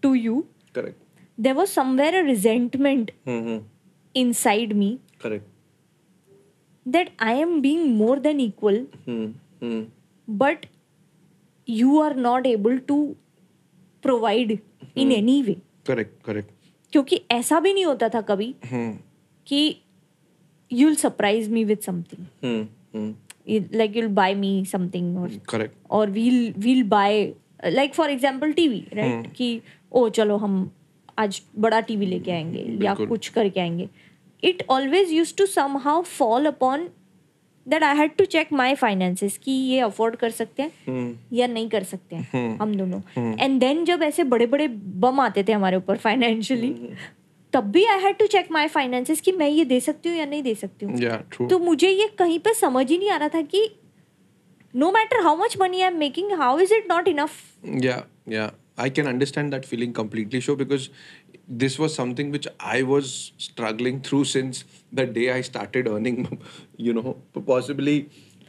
[0.04, 0.44] to you
[0.76, 1.00] correct
[1.38, 3.12] there was somewhere resentment
[4.34, 5.46] inside me correct
[6.86, 8.86] that I am being more than equal
[10.28, 10.66] but
[11.68, 13.04] you are not able to
[14.04, 14.58] provide
[14.98, 16.50] in any way correct correct
[16.94, 19.81] क्योंकि ऐसा भी नहीं होता था कभी कि
[20.72, 22.26] you'll surprise me with something.
[22.44, 22.62] Hmm.
[22.96, 23.12] Hmm.
[23.48, 25.74] You- like you'll buy me something or correct.
[25.90, 27.34] or we'll we'll buy
[27.80, 29.50] like for example TV right कि
[29.92, 30.56] ओ चलो हम
[31.20, 33.88] आज बड़ा टीवी लेके आएँगे या कुछ करके आएँगे
[34.44, 35.46] it always use to
[35.78, 36.88] somehow fall upon
[37.68, 38.76] that I had to check my
[39.44, 41.14] कि ये अफोर्ड कर सकते हैं Hmm.
[41.34, 43.02] या नहीं कर सकते हैं हम्म। हम दोनों
[43.40, 44.68] एंड देन जब ऐसे बड़े बड़े
[45.04, 46.74] बम आते थे हमारे ऊपर फाइनेंशियली
[47.54, 50.26] तब भी I had to check my finances कि मैं ये दे सकती हूँ या
[50.26, 53.30] नहीं दे सकती हूँ। Yeah, तो मुझे ये कहीं पर समझ ही नहीं आ रहा
[53.30, 53.70] था कि
[54.76, 57.32] no matter how much money I am making how is it not enough
[58.80, 60.88] I can understand that feeling completely so because
[61.64, 63.06] this was something which I was
[63.40, 66.26] struggling through since the day I started earning
[66.80, 67.02] you know
[67.38, 68.00] possibly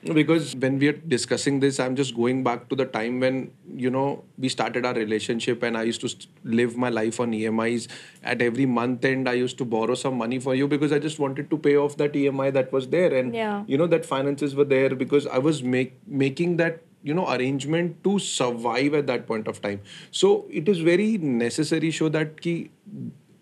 [0.04, 3.90] because when we are discussing this, I'm just going back to the time when, you
[3.90, 7.88] know, we started our relationship and I used to live my life on EMIs.
[8.22, 11.18] At every month end, I used to borrow some money for you because I just
[11.18, 13.14] wanted to pay off that EMI that was there.
[13.14, 13.64] And, Yeah.
[13.66, 18.04] you know, that finances were there because I was make, making that you know arrangement
[18.04, 19.80] to survive at that point of time
[20.12, 22.70] so it is very necessary show that ki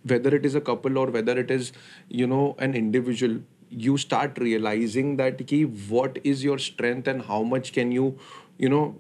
[0.04, 1.72] whether it is a couple or whether it is
[2.08, 3.38] you know an individual
[3.70, 8.18] you start realizing that ki what is your strength and how much can you
[8.58, 8.96] you know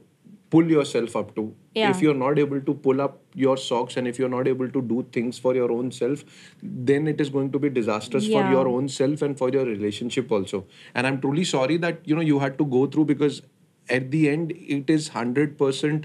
[0.50, 1.54] pull yourself up to.
[1.74, 1.90] Yeah.
[1.90, 4.82] if you're not able to pull up your socks and if you're not able to
[4.82, 6.24] do things for your own self
[6.60, 10.32] then it is going to be disastrous for your own self and for your relationship
[10.32, 10.64] also.
[10.94, 13.42] And i'm truly sorry that you know you had to go through because
[13.88, 16.04] at the end it is 100%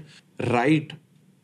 [0.50, 0.92] right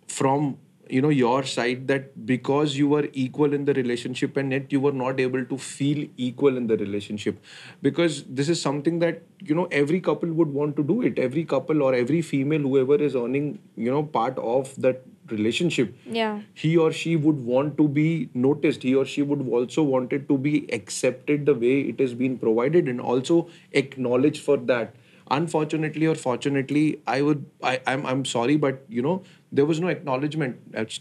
[0.07, 0.57] from
[0.95, 4.81] you know your side that because you were equal in the relationship and yet you
[4.87, 7.39] were not able to feel equal in the relationship.
[7.81, 11.19] Because this is something that you know every couple would want to do it.
[11.19, 16.41] Every couple or every female whoever is earning you know part of that relationship Yeah.
[16.53, 18.83] he or she would want to be noticed.
[18.83, 22.37] He or she would also want it to be accepted the way it is being
[22.39, 24.95] provided and also acknowledged for that
[25.32, 29.90] unfortunately or fortunately i would i i'm, I'm sorry but you know there was no
[29.90, 30.56] acknowledgement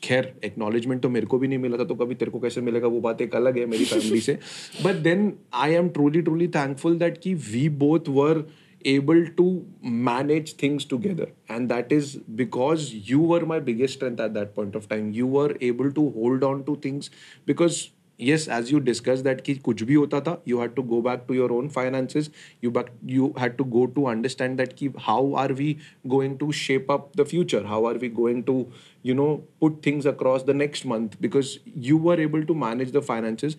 [0.09, 2.88] खैर acknowledgement तो मेरे को भी नहीं मिला था तो कभी तेरे को कैसे मिलेगा
[2.88, 4.38] वो बात एक अलग है मेरी फैमिली से
[4.83, 8.45] but then I am truly truly thankful that कि we both were
[8.85, 9.47] able to
[9.83, 14.77] manage things together and that is because you were my biggest strength at that point
[14.81, 17.11] of time you were able to hold on to things
[17.47, 17.90] because
[18.21, 21.27] yes as you discussed that कि कुछ भी होता था you had to go back
[21.29, 22.31] to your own finances
[22.62, 25.77] you back you had to go to understand that कि how are we
[26.14, 28.55] going to shape up the future how are we going to
[29.03, 29.29] you know
[29.61, 33.57] put things across the next month because you were able to manage the finances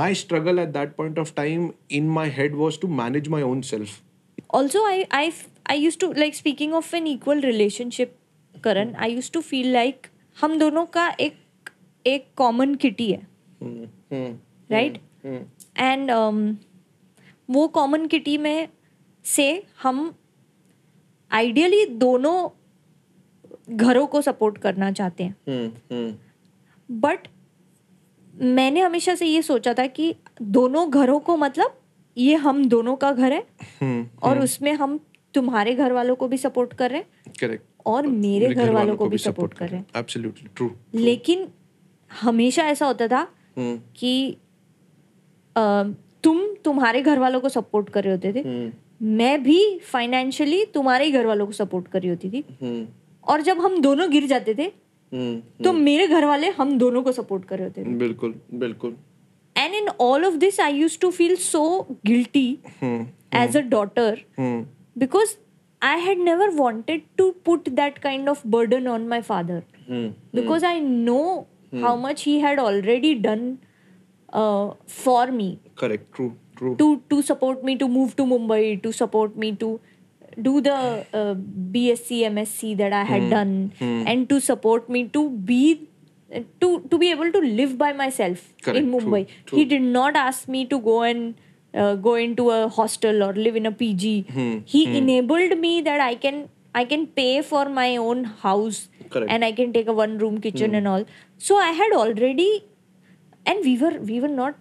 [0.00, 3.62] my struggle at that point of time in my head was to manage my own
[3.62, 4.02] self
[4.50, 5.24] also i i
[5.66, 8.18] i used to like speaking of an equal relationship
[8.64, 10.08] karan i used to feel like
[10.40, 11.70] हम दोनों का एक
[12.06, 13.26] एक common kitty है
[14.13, 15.01] right
[15.77, 16.11] and
[17.49, 18.67] वो common kitty में
[19.25, 20.15] से हम
[21.31, 22.49] आइडियली दोनों
[23.77, 25.35] घरों को सपोर्ट करना चाहते हैं।
[26.91, 27.27] बट
[28.35, 31.79] मैंने हमेशा से ये सोचा था कि दोनों घरों को मतलब
[32.17, 33.45] ये हम दोनों का घर है
[34.23, 34.99] और उसमें हम
[35.33, 39.05] तुम्हारे घर वालों को भी सपोर्ट कर रहे हैं। करेक्ट और मेरे घर वालों को
[39.05, 39.85] भी सपोर्ट कर रहे हैं।
[40.95, 41.47] लेकिन
[42.11, 43.27] हमेशा ऐसा होता था.
[43.59, 44.37] कि
[46.23, 48.69] तुम तुम्हारे घर वालों को सपोर्ट कर रहे होते थे Hmm.
[49.17, 49.57] मैं भी
[49.91, 52.85] फाइनेंशियली तुम्हारे ही घर वालों को सपोर्ट कर रही होती थी Hmm.
[53.29, 55.63] और जब हम दोनों गिर जाते थे Hmm.
[55.63, 58.95] तो मेरे घर वाले हम दोनों को सपोर्ट कर रहे होते थे बिल्कुल बिल्कुल
[59.55, 61.61] and in all of this i used to feel so
[62.09, 62.47] guilty
[62.81, 63.03] Hmm.
[63.43, 64.59] as a daughter Hmm.
[65.03, 65.37] because
[65.81, 69.57] i had never wanted to put that kind of burden on my father
[71.71, 71.77] Hmm.
[71.77, 73.59] because i know how much he had already done
[74.33, 75.59] uh, for me.
[75.75, 76.13] Correct.
[76.13, 76.75] True true.
[76.75, 79.79] To to support me to move to mumbai to support me to
[80.41, 81.35] do the uh,
[81.71, 85.89] bsc msc that i had done and to support me to be
[86.59, 89.27] to to be able to live by myself Correct, in true, mumbai.
[89.45, 89.57] True.
[89.59, 91.35] he did not ask me to go and
[91.73, 96.15] uh, go into a hostel or live in a pg he enabled me that i
[96.15, 98.79] can i can pay for my own house
[99.13, 99.31] Correct.
[99.35, 101.05] and i can take a one room kitchen and all.
[101.45, 102.49] So i had already
[103.45, 104.55] and we were we were not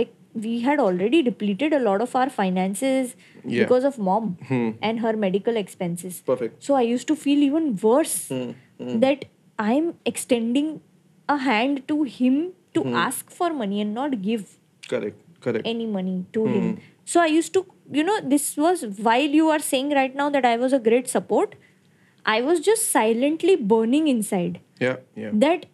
[0.00, 0.12] like
[0.46, 3.62] we had already depleted a lot of our finances Yeah.
[3.62, 4.68] because of mom Hmm.
[4.88, 6.20] and her medical expenses.
[6.32, 6.62] Perfect.
[6.68, 8.98] So i used to feel even worse Hmm.
[9.06, 9.24] that
[9.68, 10.68] i'm extending
[11.36, 12.36] a hand to him
[12.78, 14.44] to ask for money and not give
[14.92, 15.24] correct.
[15.46, 15.66] Correct.
[15.72, 16.68] any money to him.
[17.14, 20.44] So i used to you know this was while you are saying right now that
[20.44, 21.54] i was a great support
[22.26, 25.66] i was just silently burning inside yeah yeah that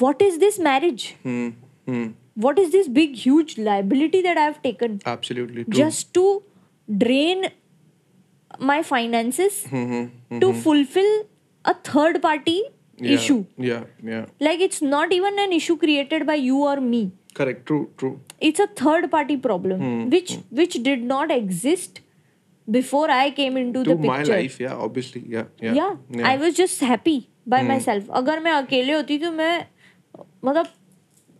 [0.00, 1.48] what is this marriage Hmm.
[1.86, 2.06] Hmm.
[2.46, 6.24] what is this big huge liability that i've taken absolutely true just to
[7.04, 7.46] drain
[8.58, 10.06] my finances Hmm.
[10.40, 11.10] to fulfill
[11.64, 12.56] a third party
[12.96, 13.12] yeah.
[13.16, 17.02] issue yeah yeah like it's not even an issue created by you or me
[17.34, 20.10] correct true true it's a third party problem Hmm.
[20.10, 20.56] which hmm.
[20.60, 22.00] which did not exist
[22.78, 26.28] before i came into to the picture my life yeah obviously yeah yeah yeah, yeah.
[26.30, 27.68] i was just happy by hmm.
[27.74, 29.54] myself अगर मैं अकेले होती तो मैं
[30.44, 30.74] मतलब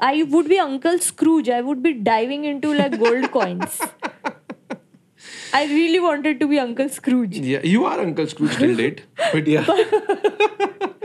[0.06, 1.48] I would be Uncle Scrooge.
[1.54, 3.78] I would be diving into like gold coins.
[5.52, 7.38] I really wanted to be Uncle Scrooge.
[7.52, 9.00] yeah you are uncle scrooge till date
[9.32, 10.97] but yeah But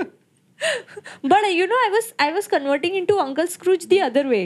[1.26, 4.44] but you know I was I was converting into uncle Scrooge the other way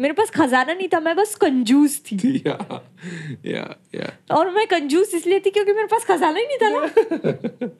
[0.00, 2.78] मेरे पास खजाना नहीं था मैं बस कंजूस थी yeah.
[3.44, 3.74] Yeah.
[3.94, 4.10] Yeah.
[4.30, 7.70] और मैं कंजूस इसलिए थी क्योंकि मेरे पास खजाना ही नहीं था ना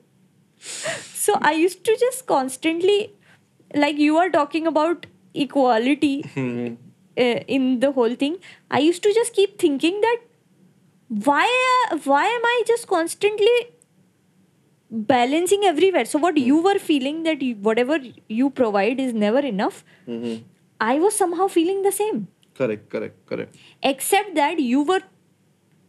[1.16, 2.98] so I use to just constantly
[3.70, 6.14] like you are talking about equality
[7.16, 8.36] in the whole thing
[8.72, 10.28] I use to just keep thinking that
[11.10, 11.48] why
[12.06, 13.60] why am I just constantly
[14.90, 19.84] balancing everywhere so what you were feeling that you, whatever you provide is never enough
[20.08, 20.42] Mhm.
[20.80, 25.02] I was somehow feeling the same correct correct correct except that you were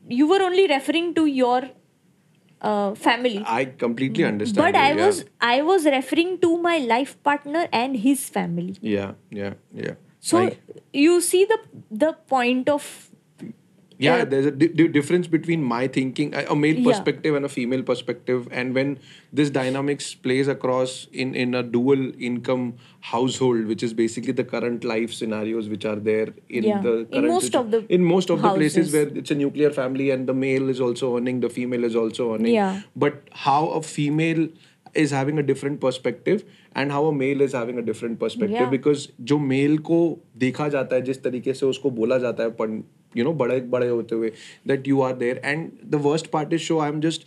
[0.08, 1.70] you were only referring to your
[2.62, 3.44] uh, family.
[3.46, 4.58] I completely understand.
[4.64, 5.06] But you, I yeah.
[5.06, 8.76] was I was referring to my life partner and his family.
[8.82, 9.96] Yeah, yeah, yeah.
[10.20, 10.58] So I-
[10.94, 13.11] you see the the point of
[14.01, 16.87] yeah uh, there's a di- di- difference between my thinking a a male Yeah.
[16.89, 18.91] perspective and a female perspective and when
[19.41, 22.67] this dynamics plays across in in a dual income
[23.13, 26.29] household which is basically the current life scenarios which are there
[26.61, 26.83] in Yeah.
[26.89, 28.95] the In current most situ- of the in most of the places houses.
[28.99, 32.29] where it's a nuclear family and the male is also earning the female is also
[32.37, 32.83] earning Yeah.
[33.07, 34.45] but how a female
[35.07, 36.45] is having a different perspective
[36.83, 38.71] and how a male is having a different perspective Yeah.
[38.77, 39.99] Because जो mail को
[40.45, 42.51] देखा जाता है जिस तरीके से उसको बोला जाता है
[43.16, 44.32] यू नो बड़े बड़े होते हुए
[44.68, 47.26] that you are there and the worst part is so I am just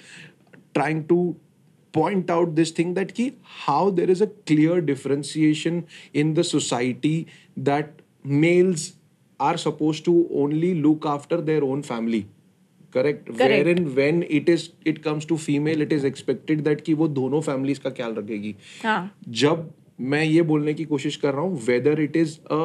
[0.75, 1.35] trying to
[1.95, 3.31] point out this thing that कि
[3.67, 5.83] how there is a clear differentiation
[6.15, 7.17] in the society
[7.61, 8.93] that males
[9.41, 12.25] are suppose to only look after their own family
[12.95, 13.31] correct
[13.69, 17.41] wherein when it is it comes to female it is expected that कि वो दोनों
[17.43, 18.55] families का ख्याल रखेगी
[19.43, 19.71] जब
[20.13, 22.61] मैं ये बोलने की कोशिश कर रहा हूँ whether it is a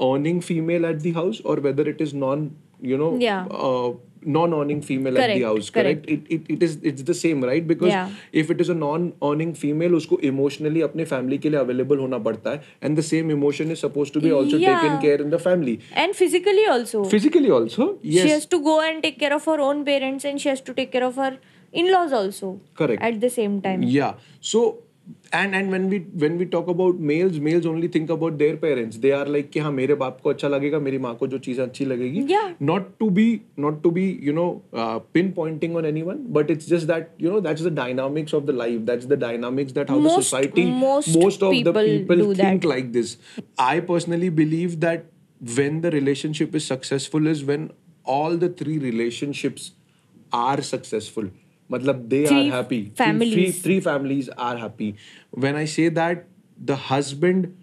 [0.00, 2.50] earning female at the house और whether it is non
[2.84, 3.96] you know Yeah.
[4.26, 6.06] Non earning female at the Correct, house correct.
[6.06, 8.08] Correct it it is it's the same right because Yeah.
[8.40, 12.18] If it is a non earning female उसको emotionally अपने family के लिए available होना
[12.26, 14.82] पड़ता है and the same emotion is suppose to be also Yeah.
[14.82, 18.74] Taken care in the family and physically also physically also yes she has to go
[18.88, 21.30] and take care of her own parents and she has to take care of her
[21.72, 23.02] in-laws also Correct.
[23.10, 24.12] at the same time yeah
[24.52, 24.66] so
[25.37, 28.99] and and when we when we talk about males males only think about their parents
[29.05, 31.59] they are like कि हाँ मेरे बाप को अच्छा लगेगा मेरी माँ को जो चीज़
[31.61, 32.53] अच्छी लगेगी Yeah.
[32.69, 33.25] not to be
[33.65, 34.47] not to be you know
[34.83, 38.55] uh, pinpointing on anyone but it's just that you know that's the dynamics of the
[38.61, 42.29] life that's the dynamics that how the Most- society most of the people people do
[42.43, 42.69] think that.
[42.75, 43.17] like this
[43.67, 45.05] i personally believe that
[45.61, 47.69] when the relationship is successful is when
[48.17, 49.71] all the three relationships
[50.45, 51.27] are successful
[51.70, 52.80] matlab they Three are happy.
[52.84, 53.32] Three- families.
[53.34, 54.94] three, three families are happy.
[55.30, 56.26] When i say that
[56.72, 57.54] the husband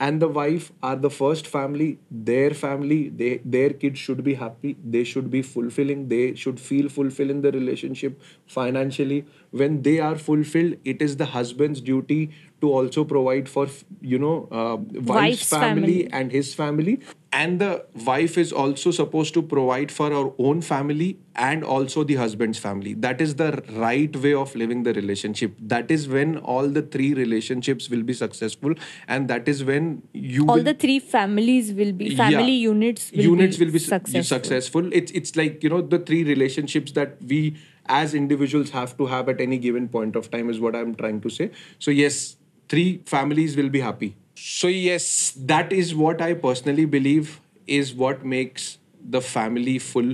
[0.00, 1.86] and the wife are the first family
[2.28, 4.76] their family they their kids should be happy.
[4.94, 6.08] They should be fulfilling.
[6.08, 9.24] They should feel fulfilled in the relationship financially.
[9.50, 12.30] When they are fulfilled it is the husband's duty
[12.64, 13.66] to also provide for
[14.14, 16.12] you know uh, wife's, Wife's family, family.
[16.12, 16.98] and his family
[17.38, 17.70] and the
[18.06, 21.08] wife is also supposed to provide for her own family
[21.46, 23.48] and also the husband's family that is the
[23.84, 28.12] right way of living the relationship that is when all the three relationships will be
[28.20, 28.74] successful
[29.08, 32.68] and that is when you all will, the three families will be family Yeah.
[32.70, 34.22] units will units be will be successful.
[34.36, 37.42] successful it's it's like you know the three relationships that we
[37.86, 41.20] as individuals have to have at any given point of time is what i'm trying
[41.20, 42.36] to say so yes
[42.69, 45.05] three families will be happy so yes
[45.51, 47.39] that is what i personally believe
[47.79, 48.67] is what makes
[49.15, 50.11] the family full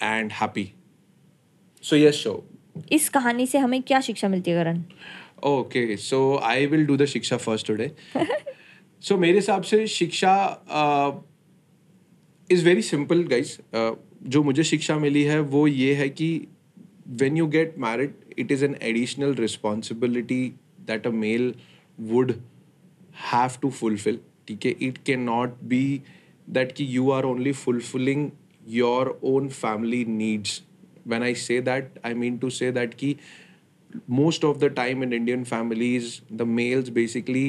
[0.00, 0.66] and happy
[1.82, 2.36] so yes so
[2.92, 4.82] इस कहानी से हमें क्या शिक्षा मिलती है Karan
[5.48, 7.90] okay so I will do the शिक्षा first today
[9.08, 10.34] सो मेरे हिसाब से शिक्षा
[12.50, 16.28] इज़ वेरी सिंपल गाइस जो मुझे शिक्षा मिली है वो ये है कि
[17.20, 18.14] when you get married
[18.44, 20.42] it is an additional responsibility
[20.86, 21.52] that a male
[22.00, 22.38] would
[23.32, 25.82] have to fulfill ठीक है it cannot be
[26.48, 28.30] that कि you are only fulfilling
[28.78, 30.60] your own family needs
[31.12, 33.16] when I say that I mean to say that कि
[34.20, 37.46] most of the time in Indian families the males basically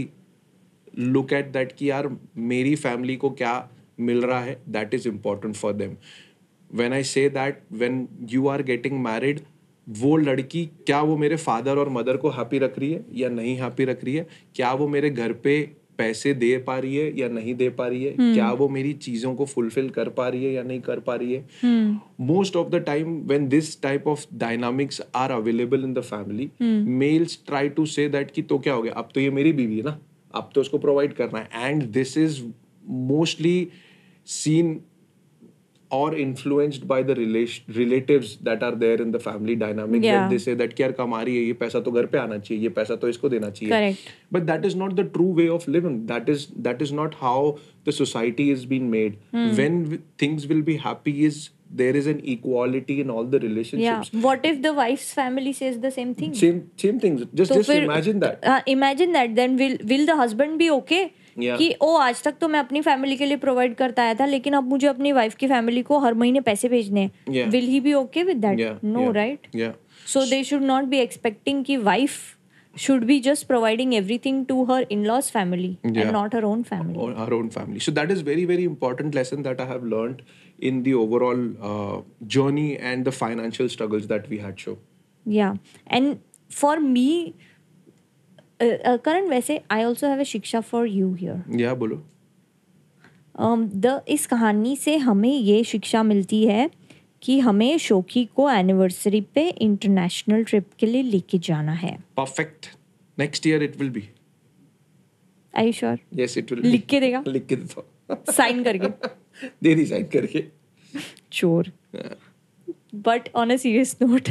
[1.15, 2.09] look at that कि यार
[2.51, 3.53] मेरी family को क्या
[3.99, 5.95] मिल रहा है that is important for them
[6.71, 9.39] when I say that when you are getting married
[9.88, 13.56] वो लड़की क्या वो मेरे फादर और मदर को हैप्पी रख रही है या नहीं
[13.56, 14.26] हैप्पी रख रही है?
[14.54, 18.04] क्या वो मेरे घर पे पैसे दे पा रही है या नहीं दे पा रही
[18.04, 18.16] है?
[18.16, 18.34] hmm.
[18.34, 21.32] क्या वो मेरी चीज़ों को फुलफिल कर पा रही है या नहीं कर पा रही
[21.32, 21.46] है?
[22.20, 26.50] Most of the time when this type of dynamics are available in the family
[26.84, 28.92] males try to say that कि तो क्या हो गया?
[28.92, 29.98] अब तो ये मेरी बीवी है ना?
[30.34, 32.42] अब तो उसको प्रोवाइड करना है। And this is
[32.88, 33.68] mostly
[34.28, 34.74] seen
[35.92, 40.28] or influenced by the relation, relatives that are there in the family dynamic Yeah.
[40.32, 42.68] they say that यार कमा रही है ये पैसा तो घर पे आना चाहिए ये
[42.80, 43.94] पैसा तो इसको देना चाहिए
[44.50, 47.36] that is not the true way of living that is that is not how
[47.88, 49.18] the society is being made
[49.60, 51.42] when w- things will be happy is
[51.80, 54.10] there is an equality in all the relationships.
[54.14, 57.60] yeah what if the wife's family says the same thing same same things just तो
[57.60, 61.02] just imagine that हाँ, imagine that then will will the husband be okay
[61.38, 61.56] Yeah.
[61.58, 64.54] कि ओ आज तक तो मैं अपनी family के लिए प्रोवाइड करता आया था लेकिन
[64.54, 67.94] अब मुझे अपनी वाइफ की फैमिली को हर महीने पैसे भेजने हैं will he be
[67.94, 69.46] okay with that no right
[70.12, 72.20] so they should not be expecting कि wife
[72.74, 75.98] should be just providing everything to her in-laws family Yeah.
[76.02, 77.82] and not her own family or our own family.
[77.86, 80.22] So that is very very important lesson that I have learned
[80.70, 81.98] in the overall uh,
[82.36, 84.76] journey and the financial struggles that we had show.
[85.26, 85.58] yeah
[85.98, 87.08] and for me
[88.62, 91.60] uh, वैसे I also have a shiksha for you here.
[91.60, 92.06] या बोलो।
[93.42, 96.70] Um, the इस कहानी से हमें ये शिक्षा मिलती है
[97.22, 102.66] कि हमें शोकी को एनिवर्सरी पे इंटरनेशनल ट्रिप के लिए लेके जाना है। Perfect
[103.18, 104.08] next year it will be
[105.58, 109.08] I you sure yes it will लिख के देगा। लिख के देता साइन करके।
[109.62, 110.44] दे दी साइन करके।
[111.32, 111.72] चोर
[112.94, 114.28] but on a serious note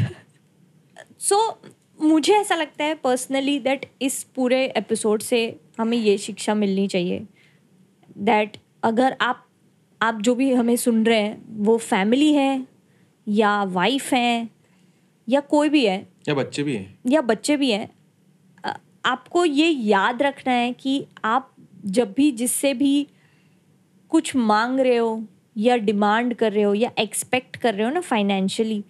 [1.20, 1.62] so
[2.02, 7.28] मुझे ऐसा लगता है पर्सनली दैट इस पूरे एपिसोड से हमें ये शिक्षा मिलनी चाहिए।
[8.18, 9.48] दैट अगर आप
[10.02, 12.68] आप जो भी हमें सुन रहे हैं वो फैमिली है
[13.28, 14.50] या वाइफ है
[15.30, 17.90] या कोई भी है या बच्चे भी हैं। या बच्चे भी हैं
[19.06, 23.08] आपको ये याद रखना है कि आप जब भी जिससे भी
[24.10, 25.26] कुछ मांग रहे हो
[25.58, 28.84] या डिमांड कर रहे हो या एक्सपेक्ट कर रहे हो ना फाइनेंशियली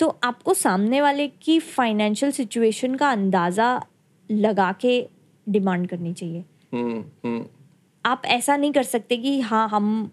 [0.00, 3.68] तो आपको सामने वाले की फाइनेंशियल सिचुएशन का अंदाज़ा
[4.30, 4.94] लगा के
[5.46, 7.44] डिमांड करनी चाहिए। हम्म हम्म।
[8.04, 10.10] आप ऐसा नहीं कर सकते कि हाँ हम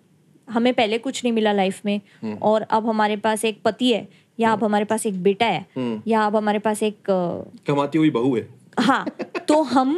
[0.48, 2.00] हमें पहले कुछ नहीं मिला लाइफ में
[2.42, 4.08] और अब हमारे पास एक पति है
[4.40, 5.66] या अब हमारे पास एक बेटा है
[6.08, 6.98] या अब हमारे पास एक
[7.68, 8.48] कमाती हुई बहू है।
[8.80, 9.06] हाँ
[9.48, 9.98] तो हम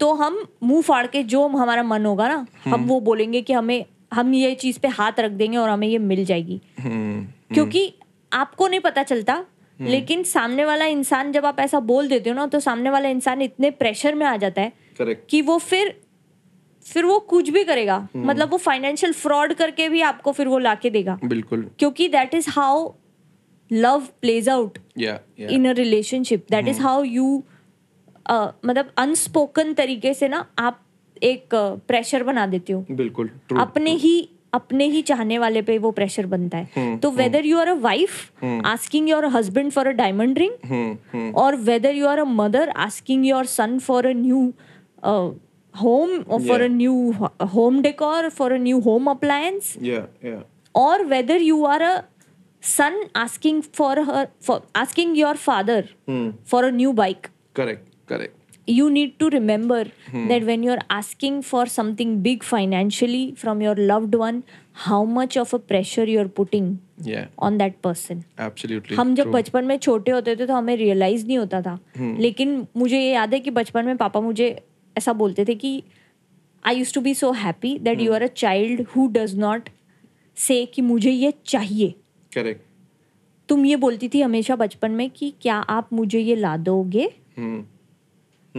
[0.00, 3.84] तो हम मुँह फाड़ के जो हमारा मन होगा ना हम वो बोलेंगे कि हमें
[4.14, 7.92] हम ये चीज़ पे हाथ रख देंगे और हमें ये मिल जाएगी। हम्म। क्योंकि
[8.32, 9.44] आपको नहीं पता चलता
[9.80, 13.42] लेकिन सामने वाला इंसान जब आप ऐसा बोल देते हो ना तो सामने वाला इंसान
[13.42, 15.94] इतने प्रेशर में आ जाता है करेक्ट कि वो फिर
[16.86, 20.90] फिर वो कुछ भी करेगा। मतलब वो फाइनेंशियल फ्रॉड करके भी आपको फिर वो लाके
[20.90, 22.92] देगा। बिल्कुल। क्योंकि that is how
[23.70, 24.78] love plays out
[25.40, 27.42] in a relationship that is how you
[28.30, 30.80] मतलब अनस्पोकन तरीके से ना आप
[31.22, 31.54] एक
[31.88, 34.16] प्रेशर बना देते हो। बिल्कुल ट्रू अपने ही
[34.58, 37.74] अपने ही चाहने वाले पे वो प्रेशर बनता है। हम्म, तो whether you are a
[37.80, 43.26] wife asking your husband for a diamond ring और whether you are a mother asking
[43.26, 44.42] your son for a new
[45.74, 46.94] home for a new
[47.54, 49.74] home decor for a new home appliance
[50.74, 51.96] और whether you are a
[52.62, 55.88] son asking for her for asking your father
[56.50, 57.26] for a new bike
[57.56, 59.80] correct correct you need to remember
[60.30, 64.40] that when you're asking for something big financially from your loved one
[64.84, 66.70] how much of a pressure you're putting
[67.06, 68.22] या on that person.
[68.40, 72.66] Absolutely हम जब बचपन में छोटे होते थे तो हमें रियलाइज़ नहीं होता था। लेकिन
[72.76, 74.48] मुझे ये याद है कि बचपन में पापा मुझे
[74.98, 75.82] ऐसा बोलते थे कि
[76.66, 79.68] I use to be so happy that you are a child who does not
[80.36, 81.94] say कि मुझे ये चाहिए।
[82.32, 82.64] करेक्ट
[83.48, 87.08] तुम ये बोलती थी हमेशा बचपन में कि क्या आप मुझे ये ला दोगे?
[87.38, 87.64] हम्म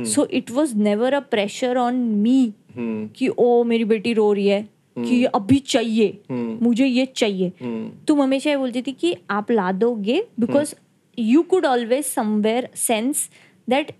[0.05, 4.61] so it was never a pressure on me कि ओ मेरी बेटी रो रही है
[4.97, 9.15] कि ये अभी चाहिए हम्म मुझे ये चाहिए। हम्म तुम हमेशा ये बोलती थी कि
[9.29, 10.73] आप ला दोगे because
[11.17, 13.29] you could always somewhere sense
[13.69, 13.91] that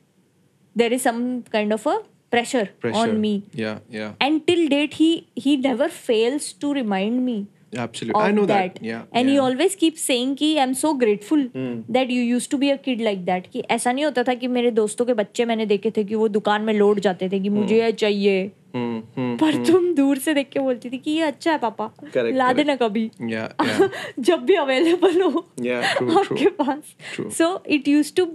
[0.75, 1.19] there is some
[1.51, 1.97] kind of a
[2.31, 2.97] pressure pressure.
[3.01, 4.13] On me yeah yeah.
[4.25, 5.11] And till date he
[5.43, 7.35] he never fails to remind me
[7.73, 9.33] absolutely i know that, that, yeah and yeah.
[9.33, 11.73] he always keeps saying कि i'm so grateful Hmm.
[11.97, 14.47] that you used to be a kid like that कि ऐसा नहीं होता था कि
[14.57, 17.49] मेरे दोस्तों के बच्चे मैंने देखे थे कि वो दुकान में लौट जाते थे कि
[17.57, 18.39] मुझे ये चाहिए
[18.75, 21.89] हम्म हम्म पर तुम दूर से देख के बोलती थी कि ये अच्छा है पापा
[22.15, 23.89] Correct, ला देना कभी yeah yeah
[24.29, 27.29] जब भी अवेलेबल हो yeah true आपके पास True.
[27.39, 27.47] so
[27.77, 28.27] it used to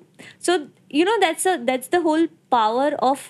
[0.49, 0.59] so
[1.01, 2.27] you know that's a that's the whole
[2.57, 3.29] power of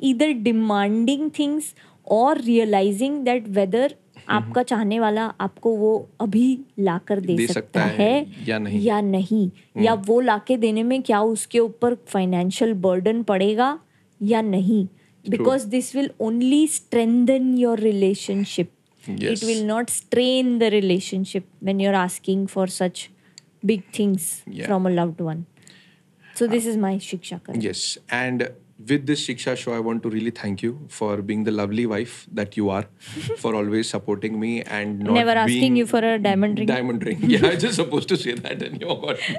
[0.00, 1.74] either demanding things
[2.18, 3.88] or realizing that whether
[4.28, 8.80] आपका चाहने वाला आपको वो अभी लाकर दे, दे सकता, सकता है, है या नहीं?
[8.80, 13.78] या नहीं। हम्म। या वो लाके देने में क्या उसके ऊपर फाइनेंशियल बर्डन पड़ेगा
[14.22, 14.86] या नहीं?
[15.24, 18.70] Because this will only strengthen your relationship
[19.04, 23.08] it will not strain the relationship when you are asking for such
[23.64, 24.32] big things
[24.64, 25.44] from a loved one
[26.38, 28.42] so this is my shiksha yes and
[28.88, 32.26] with this Shiksha show, I want to really thank you for being the lovely wife
[32.32, 32.86] that you are,
[33.38, 36.66] for always supporting me and not Never asking being you for a diamond ring.
[36.66, 37.18] Diamond ring.
[37.32, 39.36] Yeah, I was just supposed to say that, and you got me.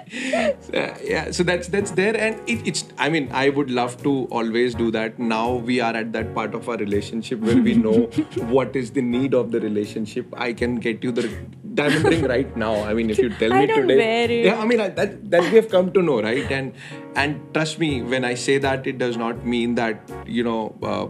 [0.62, 2.86] So, yeah, so that's that's there, and it, it's.
[2.98, 5.20] I mean, I would love to always do that.
[5.20, 8.04] Now we are at that part of our relationship where we know
[8.56, 10.34] what is the need of the relationship.
[10.36, 11.30] I can get you the
[11.74, 12.84] diamond ring right now.
[12.84, 15.92] I mean, if you tell me today, yeah, I mean that that we have come
[15.94, 16.52] to know, right?
[16.52, 16.74] And
[17.16, 20.76] and trust me, when I say that, it does not mean that you know.
[20.82, 21.08] Uh,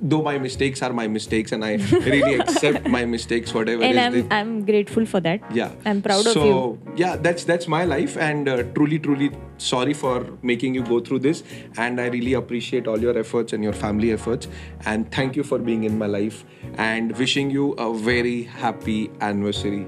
[0.00, 4.24] though my mistakes are my mistakes, and I really accept my mistakes, whatever and is
[4.24, 5.40] i'm i'm grateful for that.
[5.52, 5.72] Yeah.
[5.84, 6.52] I'm proud so, of you.
[6.52, 11.00] So, yeah that's that's my life and uh, truly truly sorry for making you go
[11.00, 11.42] through this.
[11.76, 14.48] And i really appreciate all your efforts and your family efforts.
[14.86, 16.44] And thank you for being in my life
[16.76, 19.86] and wishing you a very happy anniversary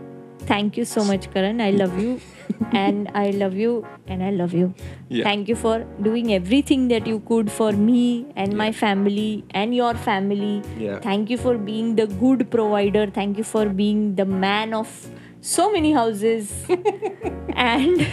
[0.50, 1.60] Thank you so much, Karan.
[1.60, 2.20] I love you.
[2.72, 4.74] and I love you and I love you.
[5.08, 5.24] Yeah.
[5.24, 9.94] Thank you for doing everything that you could for me and my family and your
[9.94, 10.62] family.
[10.78, 10.98] Yeah.
[10.98, 13.06] Thank you for being the good provider.
[13.06, 14.90] Thank you for being the man of
[15.40, 16.52] so many houses.
[17.54, 18.06] and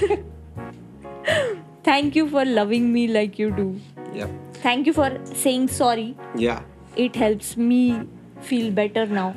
[1.84, 3.80] thank you for loving me like you do.
[4.14, 4.28] Yeah.
[4.54, 6.16] Thank you for saying sorry.
[6.36, 6.62] Yeah.
[6.96, 8.08] It helps me
[8.42, 9.36] feel better now.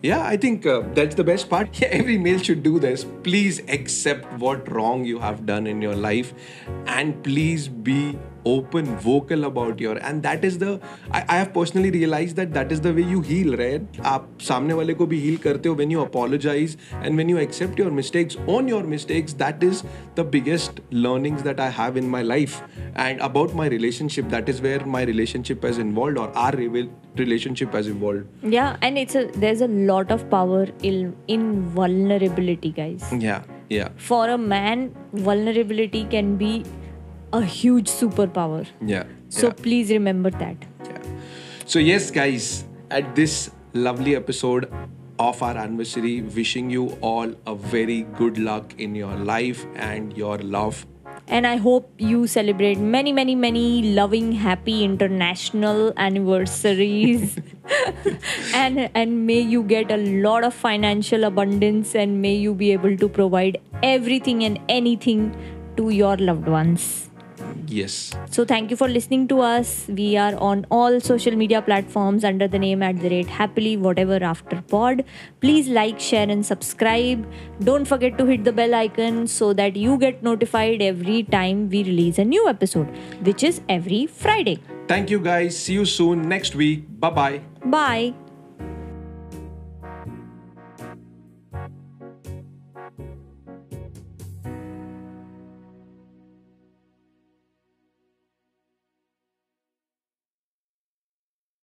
[0.00, 1.80] Yeah, I think uh, that's the best part.
[1.80, 3.04] Yeah, every male should do this.
[3.24, 6.34] Please accept what wrong you have done in your life
[6.86, 10.79] and please be open, vocal about your and that is the
[11.11, 13.81] I, I have personally realized that that is the way you heal, right?
[14.13, 17.79] आप सामने वाले को भी heal करते हो when you apologize and when you accept
[17.79, 19.33] your mistakes, own your mistakes.
[19.33, 19.83] That is
[20.15, 22.61] the biggest learnings that I have in my life.
[22.95, 27.73] And about my relationship, that is where my relationship has involved or our re- relationship
[27.73, 28.25] has evolved.
[28.43, 33.11] Yeah, and it's a there's a lot of power in in vulnerability, guys.
[33.27, 33.89] Yeah, yeah.
[33.97, 36.63] For a man, vulnerability can be
[37.32, 38.66] a huge superpower.
[38.80, 39.04] Yeah.
[39.28, 40.56] So yeah, please remember that.
[40.84, 40.98] yeah.
[41.66, 44.72] So yes, guys, at this lovely episode
[45.18, 50.38] of our anniversary, wishing you all a very good luck in your life and your
[50.38, 50.86] love.
[51.26, 57.38] And I hope you celebrate many, many, many loving, happy international anniversaries.
[58.54, 62.96] and and may you get a lot of financial abundance and may you be able
[62.96, 65.36] to provide everything and anything
[65.76, 67.07] to your loved ones.
[67.68, 68.12] Yes.
[68.30, 69.86] So thank you for listening to us.
[69.88, 74.22] We are on all social media platforms under the name at the rate happily whatever
[74.22, 75.04] after pod.
[75.40, 77.26] Please like, share, and subscribe.
[77.62, 81.84] Don't forget to hit the bell icon so that you get notified every time we
[81.84, 82.88] release a new episode,
[83.22, 84.60] which is every Friday.
[84.86, 85.56] Thank you, guys.
[85.56, 86.86] See you soon next week.
[86.98, 87.40] Bye bye.
[87.64, 88.27] Bye.